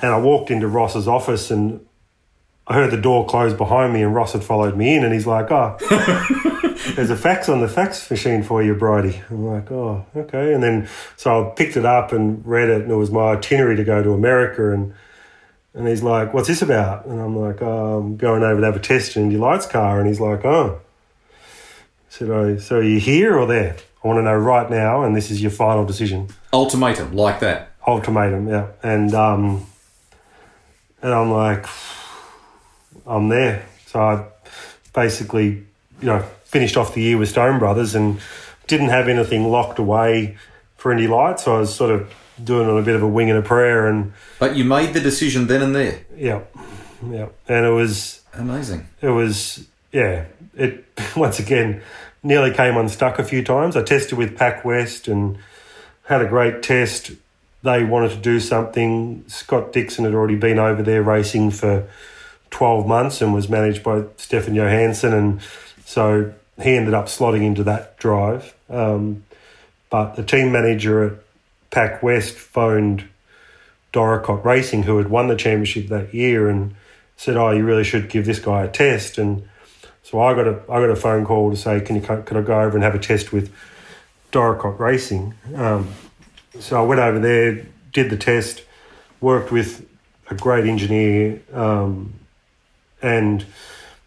[0.00, 1.84] and I walked into Ross's office and
[2.66, 5.26] I heard the door close behind me, and Ross had followed me in, and he's
[5.26, 5.76] like, "Oh,
[6.94, 10.62] there's a fax on the fax machine for you, Bridie." I'm like, "Oh, okay." And
[10.62, 13.84] then so I picked it up and read it, and it was my itinerary to
[13.84, 14.94] go to America, and
[15.74, 18.76] and he's like, "What's this about?" And I'm like, oh, "I'm going over to have
[18.76, 20.80] a test in your lights car," and he's like, "Oh."
[22.14, 25.02] I said, oh, "So are you here or there?" I want to know right now,
[25.02, 26.28] and this is your final decision.
[26.52, 27.72] Ultimatum, like that.
[27.86, 28.68] Ultimatum, yeah.
[28.82, 29.66] And um,
[31.02, 31.66] and I'm like,
[33.06, 33.66] I'm there.
[33.86, 34.24] So I
[34.92, 35.46] basically,
[36.00, 38.20] you know, finished off the year with Stone Brothers and
[38.66, 40.36] didn't have anything locked away
[40.76, 41.44] for Indy Lights.
[41.44, 43.86] So I was sort of doing on a bit of a wing and a prayer.
[43.88, 46.00] And but you made the decision then and there.
[46.16, 46.42] Yeah,
[47.10, 47.28] yeah.
[47.48, 48.86] And it was amazing.
[49.00, 50.24] It was yeah.
[50.54, 50.84] It
[51.16, 51.80] once again
[52.22, 53.76] nearly came unstuck a few times.
[53.76, 55.38] I tested with Pac West and
[56.04, 57.12] had a great test.
[57.62, 59.24] They wanted to do something.
[59.28, 61.88] Scott Dixon had already been over there racing for
[62.50, 65.14] 12 months and was managed by Stefan Johansson.
[65.14, 65.40] And
[65.84, 68.54] so he ended up slotting into that drive.
[68.68, 69.24] Um,
[69.90, 71.12] but the team manager at
[71.70, 73.08] Pac West phoned
[73.92, 76.74] Dorricott Racing, who had won the championship that year, and
[77.16, 79.48] said, "Oh, you really should give this guy a test." And
[80.04, 82.42] so I got a I got a phone call to say, "Can you could I
[82.42, 83.50] go over and have a test with
[84.30, 85.88] Dorricott Racing?" Um,
[86.60, 88.62] so I went over there, did the test,
[89.20, 89.84] worked with
[90.30, 92.12] a great engineer, um,
[93.02, 93.46] and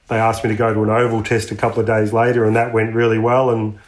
[0.07, 2.55] they asked me to go to an oval test a couple of days later, and
[2.55, 3.49] that went really well.
[3.49, 3.79] And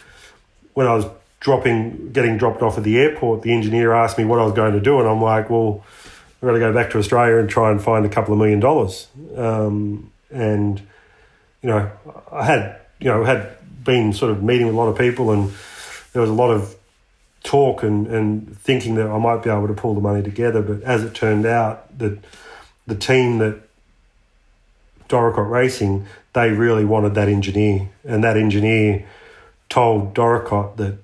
[0.74, 1.06] when I was
[1.40, 4.74] dropping, getting dropped off at the airport, the engineer asked me what I was going
[4.74, 5.86] to do, and I'm like, well,
[6.42, 8.60] I've got to go back to Australia and try and find a couple of million
[8.60, 9.08] dollars.
[9.38, 10.82] Um, and
[11.62, 11.92] you know,
[12.32, 15.52] I had you know had been sort of meeting with a lot of people, and
[16.14, 16.76] there was a lot of
[17.44, 20.62] talk and, and thinking that I might be able to pull the money together.
[20.62, 22.20] But as it turned out, that
[22.88, 23.62] the team that
[25.08, 27.90] Dorricott Racing, they really wanted that engineer.
[28.06, 29.06] And that engineer
[29.70, 30.98] told Dorricott that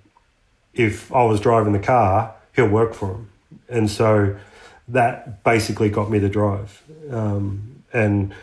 [0.74, 3.30] if I was driving the car, he'll work for him.
[3.70, 4.36] And so
[4.90, 6.82] that basically got me to drive.
[7.10, 8.34] Um, and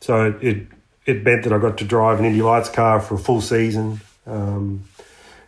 [0.00, 0.66] so it,
[1.10, 4.00] it meant that I got to drive an Indy Lights car for a full season.
[4.26, 4.84] Um,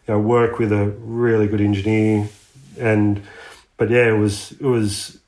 [0.06, 2.28] you know, work with a really good engineer,
[2.78, 3.22] and
[3.76, 5.18] but yeah, it was it was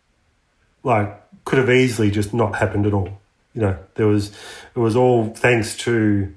[0.83, 3.21] like could have easily just not happened at all
[3.55, 4.31] you know, there was
[4.75, 6.33] it was all thanks to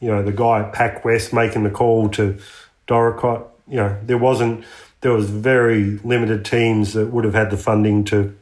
[0.00, 2.38] you know the guy at Pac West making the call to
[2.86, 3.48] Dorricott.
[3.68, 4.64] You know, there wasn't
[5.00, 8.36] there was very limited teams that would have had the funding to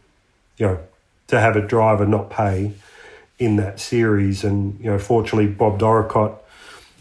[0.59, 0.79] you know
[1.29, 2.75] to have a driver not pay
[3.38, 4.44] in that series.
[4.44, 6.38] And you know, fortunately, Bob Dorricott,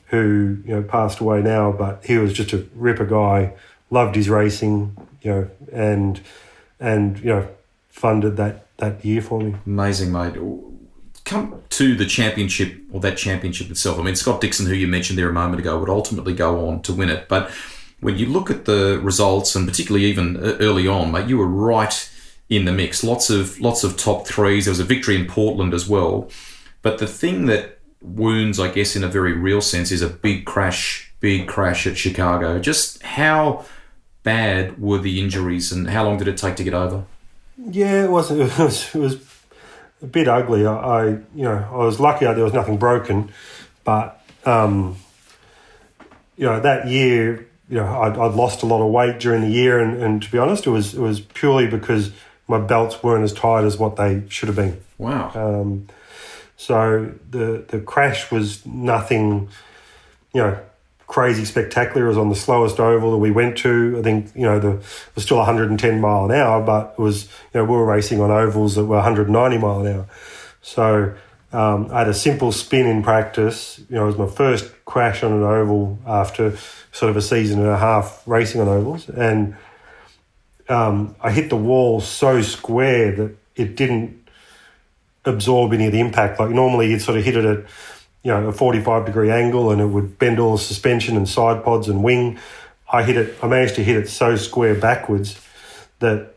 [0.08, 3.54] who you know passed away now, but he was just a ripper guy,
[3.90, 6.22] loved his racing, you know, and
[6.80, 7.48] and you know
[7.90, 9.56] funded that that year for me.
[9.66, 10.36] Amazing, mate
[11.28, 15.20] come to the championship or that championship itself, I mean, Scott Dixon, who you mentioned
[15.20, 17.28] there a moment ago, would ultimately go on to win it.
[17.28, 17.52] But
[18.00, 22.10] when you look at the results, and particularly even early on, mate, you were right
[22.50, 23.04] in the mix.
[23.04, 24.66] Lots of lots of top threes.
[24.66, 26.30] There was a victory in Portland as well.
[26.82, 30.46] But the thing that wounds, I guess, in a very real sense, is a big
[30.46, 32.60] crash, big crash at Chicago.
[32.60, 33.66] Just how
[34.24, 37.06] bad were the injuries, and how long did it take to get over?
[37.58, 38.32] Yeah, it was.
[38.38, 39.18] It was, it was
[40.02, 40.66] a bit ugly.
[40.66, 43.32] I, I, you know, I was lucky there was nothing broken,
[43.84, 44.98] but um,
[46.38, 49.50] you know that year, you know, I'd, I'd, lost a lot of weight during the
[49.50, 52.12] year, and, and to be honest, it was it was purely because
[52.48, 54.82] my belts weren't as tight as what they should have been.
[54.98, 55.32] Wow.
[55.36, 55.88] Um,
[56.56, 59.50] so the the crash was nothing,
[60.34, 60.60] you know,
[61.08, 62.06] crazy spectacular.
[62.06, 63.96] It was on the slowest oval that we went to.
[63.98, 67.26] I think, you know, the, it was still 110 mile an hour, but it was,
[67.26, 70.08] you know, we were racing on ovals that were 190 mile an hour.
[70.62, 71.16] So
[71.54, 73.80] um, I had a simple spin in practice.
[73.90, 76.58] You know, it was my first crash on an oval after
[76.92, 79.08] sort of a season and a half racing on ovals.
[79.10, 79.56] And
[80.70, 84.28] um, I hit the wall so square that it didn't
[85.26, 86.40] absorb any of the impact.
[86.40, 87.66] Like normally you'd sort of hit it at
[88.24, 91.64] you know, a 45 degree angle and it would bend all the suspension and side
[91.64, 92.40] pods and wing.
[92.92, 95.40] I hit it, I managed to hit it so square backwards
[96.00, 96.36] that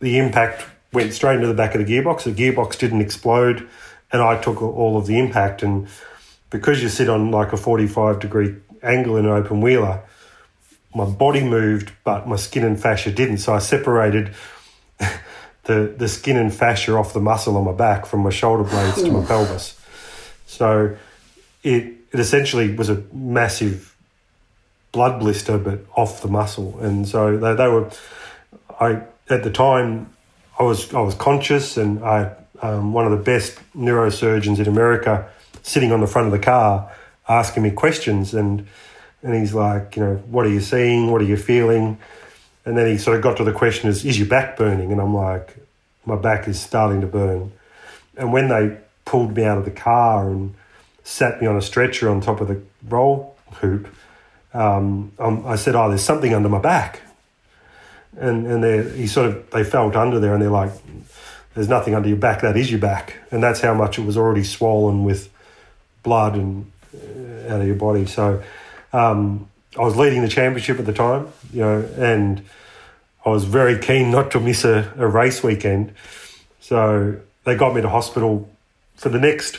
[0.00, 2.22] the impact went straight into the back of the gearbox.
[2.22, 3.68] The gearbox didn't explode
[4.12, 5.62] and I took all of the impact.
[5.62, 5.88] And
[6.50, 10.02] because you sit on like a 45 degree angle in an open wheeler,
[10.98, 13.38] my body moved, but my skin and fascia didn't.
[13.38, 14.34] So I separated
[15.64, 19.02] the, the skin and fascia off the muscle on my back from my shoulder blades
[19.02, 19.80] to my pelvis.
[20.46, 20.96] So
[21.62, 23.94] it it essentially was a massive
[24.92, 26.78] blood blister, but off the muscle.
[26.80, 27.90] And so they, they were,
[28.80, 30.10] I at the time,
[30.58, 35.30] I was I was conscious and I um, one of the best neurosurgeons in America
[35.62, 36.90] sitting on the front of the car
[37.28, 38.66] asking me questions and
[39.22, 41.10] and he's like, you know, what are you seeing?
[41.10, 41.98] What are you feeling?
[42.64, 44.92] And then he sort of got to the question is, is your back burning?
[44.92, 45.56] And I'm like,
[46.04, 47.52] my back is starting to burn.
[48.16, 50.54] And when they pulled me out of the car and
[51.02, 53.88] sat me on a stretcher on top of the roll hoop,
[54.54, 57.02] um, I said, oh, there's something under my back.
[58.18, 60.72] And, and they, he sort of, they felt under there and they're like,
[61.54, 63.16] there's nothing under your back, that is your back.
[63.30, 65.28] And that's how much it was already swollen with
[66.02, 68.06] blood and uh, out of your body.
[68.06, 68.42] So
[68.92, 72.42] um, I was leading the championship at the time, you know, and
[73.24, 75.94] I was very keen not to miss a, a race weekend.
[76.60, 78.48] So they got me to hospital
[78.96, 79.58] for the next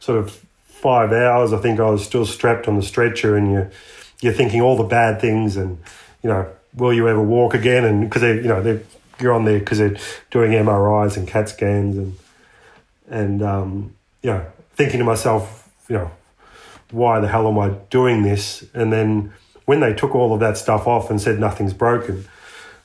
[0.00, 0.32] sort of
[0.80, 1.52] five hours.
[1.52, 3.70] I think I was still strapped on the stretcher, and you
[4.20, 5.78] you're thinking all the bad things, and
[6.22, 7.84] you know, will you ever walk again?
[7.84, 8.80] And because they, you know, they
[9.20, 9.96] you're on there because they're
[10.30, 12.16] doing MRIs and CAT scans, and
[13.08, 16.10] and um, you know, thinking to myself, you know,
[16.90, 18.64] why the hell am I doing this?
[18.74, 19.32] And then
[19.64, 22.24] when they took all of that stuff off and said nothing's broken,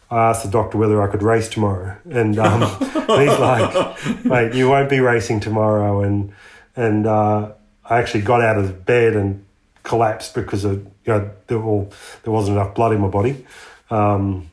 [0.10, 4.54] I asked the doctor whether I could race tomorrow, and, um, and he's like, "Mate,
[4.54, 6.32] you won't be racing tomorrow." And
[6.76, 7.54] and uh,
[7.84, 9.44] I actually got out of bed and
[9.82, 11.90] collapsed because of you know there, well,
[12.24, 13.46] there wasn't enough blood in my body.
[13.90, 14.52] Um,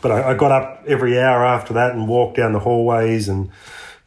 [0.00, 3.50] but I, I, got up every hour after that and walked down the hallways and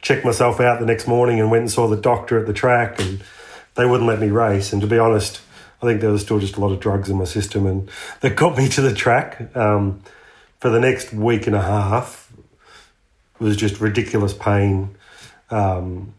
[0.00, 3.00] checked myself out the next morning and went and saw the doctor at the track
[3.00, 3.22] and
[3.74, 4.72] they wouldn't let me race.
[4.72, 5.40] And to be honest,
[5.82, 7.90] I think there was still just a lot of drugs in my system, and
[8.20, 9.56] that got me to the track.
[9.56, 10.02] Um,
[10.58, 12.30] for the next week and a half,
[13.40, 14.96] it was just ridiculous pain.
[15.50, 16.14] Um,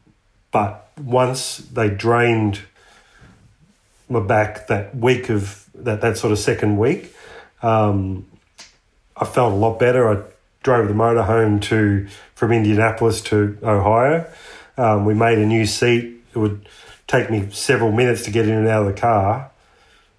[0.52, 2.62] but once they drained
[4.10, 7.16] my back that week of that, that sort of second week,
[7.62, 8.26] um,
[9.16, 10.10] I felt a lot better.
[10.10, 10.24] I
[10.64, 14.28] drove the motor home to from Indianapolis to Ohio.
[14.78, 16.18] Um, we made a new seat.
[16.34, 16.68] It would
[17.12, 19.52] take me several minutes to get in and out of the car.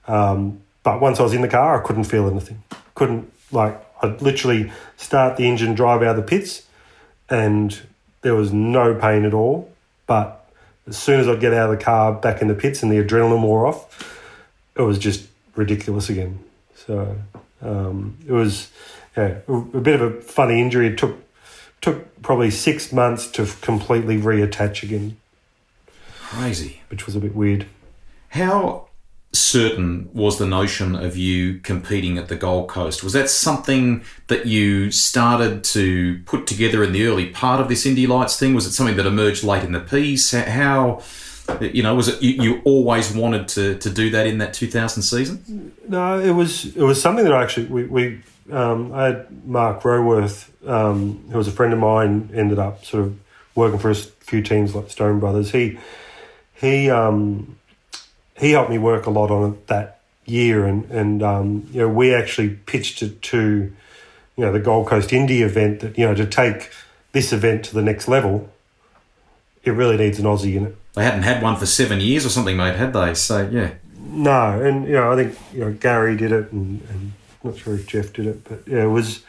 [0.06, 2.62] Um, but once I was in the car, I couldn't feel anything.
[2.94, 6.66] Couldn't like I'd literally start the engine, drive out of the pits,
[7.30, 7.80] and
[8.20, 9.72] there was no pain at all.
[10.06, 10.44] But
[10.86, 13.02] as soon as I'd get out of the car, back in the pits, and the
[13.02, 14.20] adrenaline wore off,
[14.76, 16.40] it was just ridiculous again.
[16.74, 17.16] So
[17.62, 18.70] um, it was
[19.16, 20.88] yeah, a bit of a funny injury.
[20.88, 21.16] It took
[21.80, 25.16] took probably six months to completely reattach again.
[26.32, 26.80] Crazy.
[26.88, 27.66] Which was a bit weird.
[28.30, 28.88] How
[29.32, 33.04] certain was the notion of you competing at the Gold Coast?
[33.04, 37.84] Was that something that you started to put together in the early part of this
[37.84, 38.54] Indy Lights thing?
[38.54, 40.32] Was it something that emerged late in the piece?
[40.32, 41.02] How,
[41.60, 45.02] you know, was it you, you always wanted to, to do that in that 2000
[45.02, 45.72] season?
[45.86, 49.82] No, it was it was something that I actually we, we um, I had Mark
[49.82, 53.18] Roworth, um, who was a friend of mine, ended up sort of
[53.54, 55.50] working for a few teams like Stone Brothers.
[55.50, 55.78] He
[56.62, 57.58] he um,
[58.38, 61.88] he helped me work a lot on it that year, and and um, you know
[61.88, 63.72] we actually pitched it to
[64.36, 66.70] you know the Gold Coast Indy event that you know to take
[67.10, 68.48] this event to the next level.
[69.64, 70.76] It really needs an Aussie in it.
[70.94, 73.14] They hadn't had one for seven years or something, mate, had they?
[73.14, 73.72] So yeah.
[73.98, 77.58] No, and you know I think you know Gary did it, and, and I'm not
[77.58, 79.22] sure if Jeff did it, but yeah, it was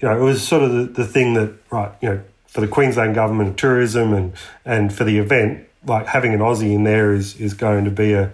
[0.00, 2.68] you know it was sort of the, the thing that right you know for the
[2.68, 4.32] Queensland government of tourism and
[4.64, 8.12] and for the event like having an Aussie in there is is going to be
[8.12, 8.32] a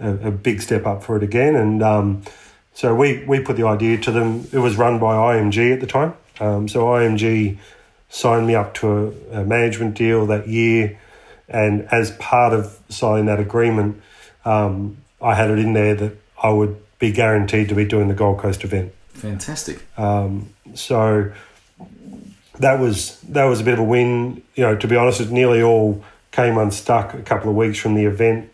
[0.00, 1.54] a, a big step up for it again.
[1.54, 2.22] And um,
[2.74, 4.48] so we we put the idea to them.
[4.52, 6.14] It was run by IMG at the time.
[6.40, 7.58] Um, so IMG
[8.08, 10.98] signed me up to a, a, management deal that year,
[11.48, 14.00] and as part of signing that agreement,
[14.44, 18.14] um, I had it in there that I would be guaranteed to be doing the
[18.14, 18.92] Gold Coast event.
[19.10, 19.82] Fantastic.
[19.98, 21.30] Um, so
[22.58, 24.42] that was that was a bit of a win.
[24.54, 26.02] You know, to be honest, it's nearly all
[26.32, 28.50] came unstuck a couple of weeks from the event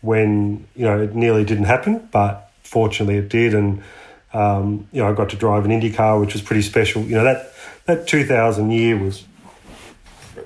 [0.00, 3.82] when you know it nearly didn't happen, but fortunately it did, and
[4.32, 7.02] um, you know I got to drive an Indy car, which was pretty special.
[7.02, 7.52] You know that
[7.86, 9.24] that 2000 year was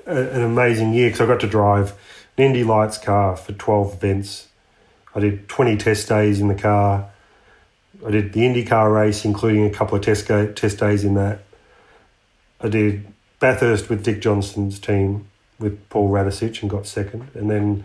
[0.05, 1.91] a, an amazing year because I got to drive
[2.37, 4.47] an Indy Lights car for 12 events.
[5.13, 7.09] I did 20 test days in the car.
[8.05, 11.43] I did the IndyCar race, including a couple of test test days in that.
[12.59, 13.05] I did
[13.39, 15.27] Bathurst with Dick Johnson's team
[15.59, 17.29] with Paul Radisich and got second.
[17.33, 17.83] And then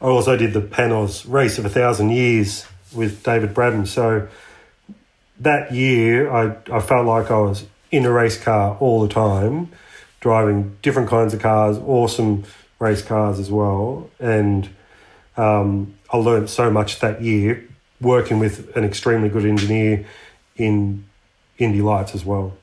[0.00, 3.86] I also did the Panoz race of a thousand years with David Brabham.
[3.86, 4.28] So
[5.40, 9.70] that year, I, I felt like I was in a race car all the time,
[10.20, 12.44] driving different kinds of cars, awesome
[12.78, 14.10] race cars as well.
[14.18, 14.68] And
[15.36, 17.66] um, I learned so much that year
[18.00, 20.06] working with an extremely good engineer
[20.56, 21.04] in
[21.58, 22.56] Indy Lights as well.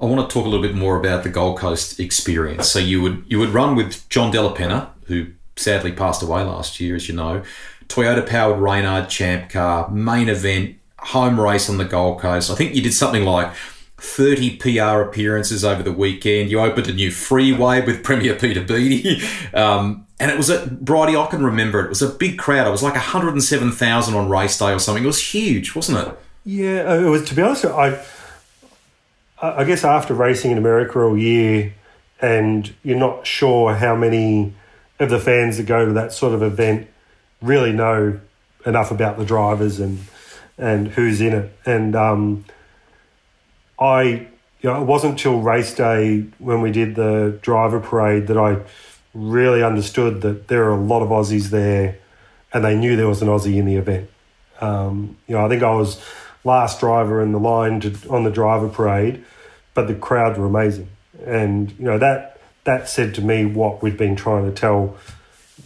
[0.00, 2.68] I want to talk a little bit more about the Gold Coast experience.
[2.68, 5.26] So you would you would run with John Della Penna, who
[5.56, 7.42] sadly passed away last year, as you know.
[7.88, 12.50] Toyota powered Reynard Champ car, main event, home race on the Gold Coast.
[12.50, 13.52] I think you did something like
[13.98, 16.50] 30 PR appearances over the weekend.
[16.50, 19.22] You opened a new freeway with Premier Peter Beattie.
[19.52, 21.86] Um, and it was at Bridie, I can remember it.
[21.86, 22.66] It was a big crowd.
[22.66, 25.02] It was like 107,000 on race day or something.
[25.02, 26.18] It was huge, wasn't it?
[26.44, 27.24] Yeah, it was.
[27.28, 28.02] To be honest, I
[29.42, 31.74] I guess after racing in America all year,
[32.20, 34.54] and you're not sure how many
[34.98, 36.88] of the fans that go to that sort of event
[37.40, 38.20] really know
[38.66, 40.00] enough about the drivers and
[40.58, 41.52] and who's in it.
[41.64, 42.44] And um,
[43.78, 44.02] I,
[44.60, 48.58] you know, it wasn't till race day when we did the driver parade that I
[49.14, 51.98] really understood that there are a lot of Aussies there,
[52.52, 54.10] and they knew there was an Aussie in the event.
[54.60, 55.98] Um, you know, I think I was
[56.44, 59.24] last driver in the line to, on the driver parade,
[59.74, 60.88] but the crowd were amazing.
[61.24, 64.96] And, you know, that, that said to me what we'd been trying to tell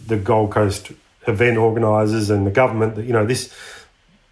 [0.07, 0.91] the Gold Coast
[1.27, 3.53] event organisers and the government that, you know, this,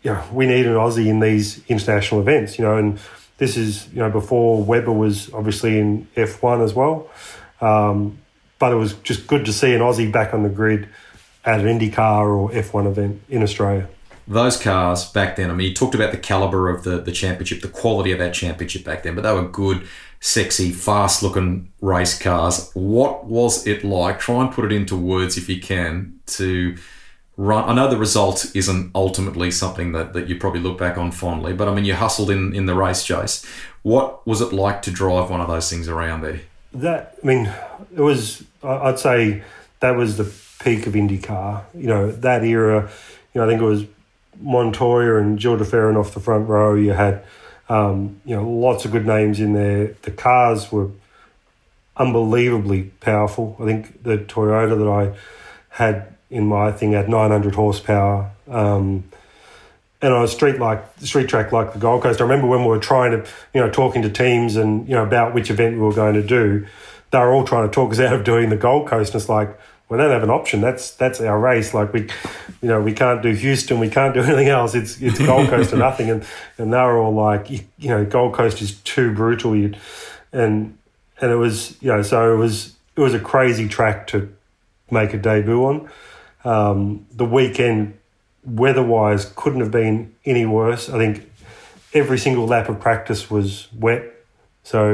[0.03, 2.99] you know, we need an Aussie in these international events, you know, and
[3.37, 7.09] this is, you know, before Webber was obviously in F1 as well.
[7.61, 8.19] Um,
[8.59, 10.87] but it was just good to see an Aussie back on the grid
[11.43, 13.89] at an IndyCar or F1 event in Australia
[14.27, 17.61] those cars back then, I mean, you talked about the caliber of the, the championship,
[17.61, 19.87] the quality of that championship back then, but they were good,
[20.19, 22.71] sexy, fast looking race cars.
[22.73, 24.19] What was it like?
[24.19, 26.77] Try and put it into words if you can to
[27.35, 27.69] run.
[27.69, 31.53] I know the result isn't ultimately something that, that you probably look back on fondly,
[31.53, 33.45] but I mean, you hustled in, in the race, Jace.
[33.81, 36.41] What was it like to drive one of those things around there?
[36.73, 37.51] That, I mean,
[37.95, 39.43] it was, I'd say
[39.81, 40.31] that was the
[40.63, 41.63] peak of IndyCar.
[41.73, 42.89] You know, that era,
[43.33, 43.85] you know, I think it was
[44.41, 46.75] Montoya and Gil de Ferran off the front row.
[46.75, 47.23] You had,
[47.69, 49.95] um, you know, lots of good names in there.
[50.01, 50.89] The cars were
[51.97, 53.55] unbelievably powerful.
[53.59, 55.17] I think the Toyota that I
[55.69, 58.31] had in my thing had 900 horsepower.
[58.49, 59.05] Um,
[60.01, 62.67] and on a street like street track like the Gold Coast, I remember when we
[62.67, 65.81] were trying to, you know, talking to teams and you know about which event we
[65.81, 66.67] were going to do,
[67.11, 69.13] they were all trying to talk us out of doing the Gold Coast.
[69.13, 69.57] And it's like,
[69.93, 70.59] we don't have an option.
[70.59, 71.75] That's that's our race.
[71.75, 72.09] Like we,
[72.63, 73.79] you know, we can't do Houston.
[73.79, 74.73] We can't do anything else.
[74.73, 76.09] It's it's Gold Coast or nothing.
[76.09, 76.25] And
[76.57, 79.55] and they were all like, you, you know, Gold Coast is too brutal.
[79.55, 79.75] You,
[80.31, 80.75] and
[81.21, 84.33] and it was you know so it was it was a crazy track to
[84.89, 85.89] make a debut on.
[86.43, 87.93] Um, the weekend
[88.43, 90.89] weather wise couldn't have been any worse.
[90.89, 91.29] I think
[91.93, 94.11] every single lap of practice was wet.
[94.63, 94.89] So,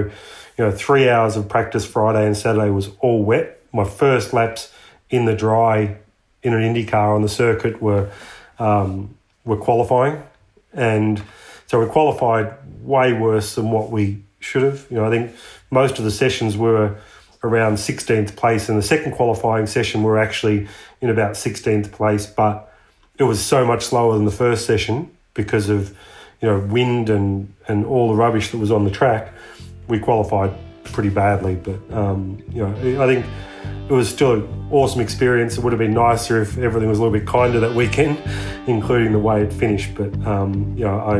[0.57, 3.61] you know, three hours of practice Friday and Saturday was all wet.
[3.71, 4.73] My first laps
[5.09, 5.97] in the dry
[6.41, 8.09] in an IndyCar on the circuit were
[8.59, 10.21] um, were qualifying,
[10.73, 11.21] and
[11.67, 14.85] so we qualified way worse than what we should have.
[14.89, 15.35] You know, I think
[15.71, 16.97] most of the sessions were
[17.43, 20.67] around 16th place, and the second qualifying session were actually
[21.01, 22.73] in about 16th place, but
[23.17, 25.95] it was so much slower than the first session because of
[26.41, 29.33] you know wind and and all the rubbish that was on the track.
[29.87, 30.53] We qualified
[30.85, 33.25] pretty badly, but um, you know I think
[33.89, 35.57] it was still an awesome experience.
[35.57, 38.21] It would have been nicer if everything was a little bit kinder that weekend,
[38.67, 39.95] including the way it finished.
[39.95, 41.17] But um, you know, I,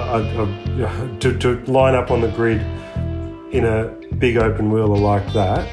[0.00, 2.60] I, I to, to line up on the grid
[3.52, 5.68] in a big open wheeler like that,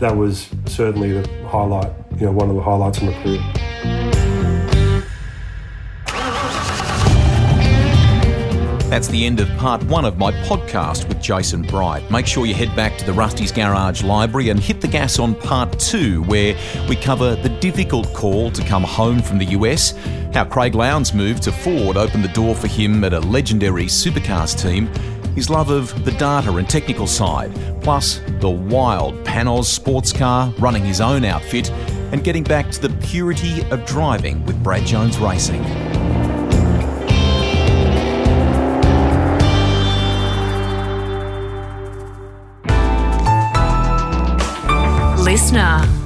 [0.00, 1.92] that was certainly the highlight.
[2.18, 3.65] You know, one of the highlights of my career.
[8.88, 12.08] That's the end of part one of my podcast with Jason Bright.
[12.08, 15.34] Make sure you head back to the Rusty's Garage Library and hit the gas on
[15.34, 16.56] part two, where
[16.88, 19.92] we cover the difficult call to come home from the US,
[20.32, 24.56] how Craig Lowndes' move to Ford opened the door for him at a legendary supercars
[24.56, 24.86] team,
[25.34, 30.84] his love of the data and technical side, plus the wild Panoz sports car, running
[30.84, 31.72] his own outfit,
[32.12, 35.64] and getting back to the purity of driving with Brad Jones Racing.
[45.36, 46.05] Listener.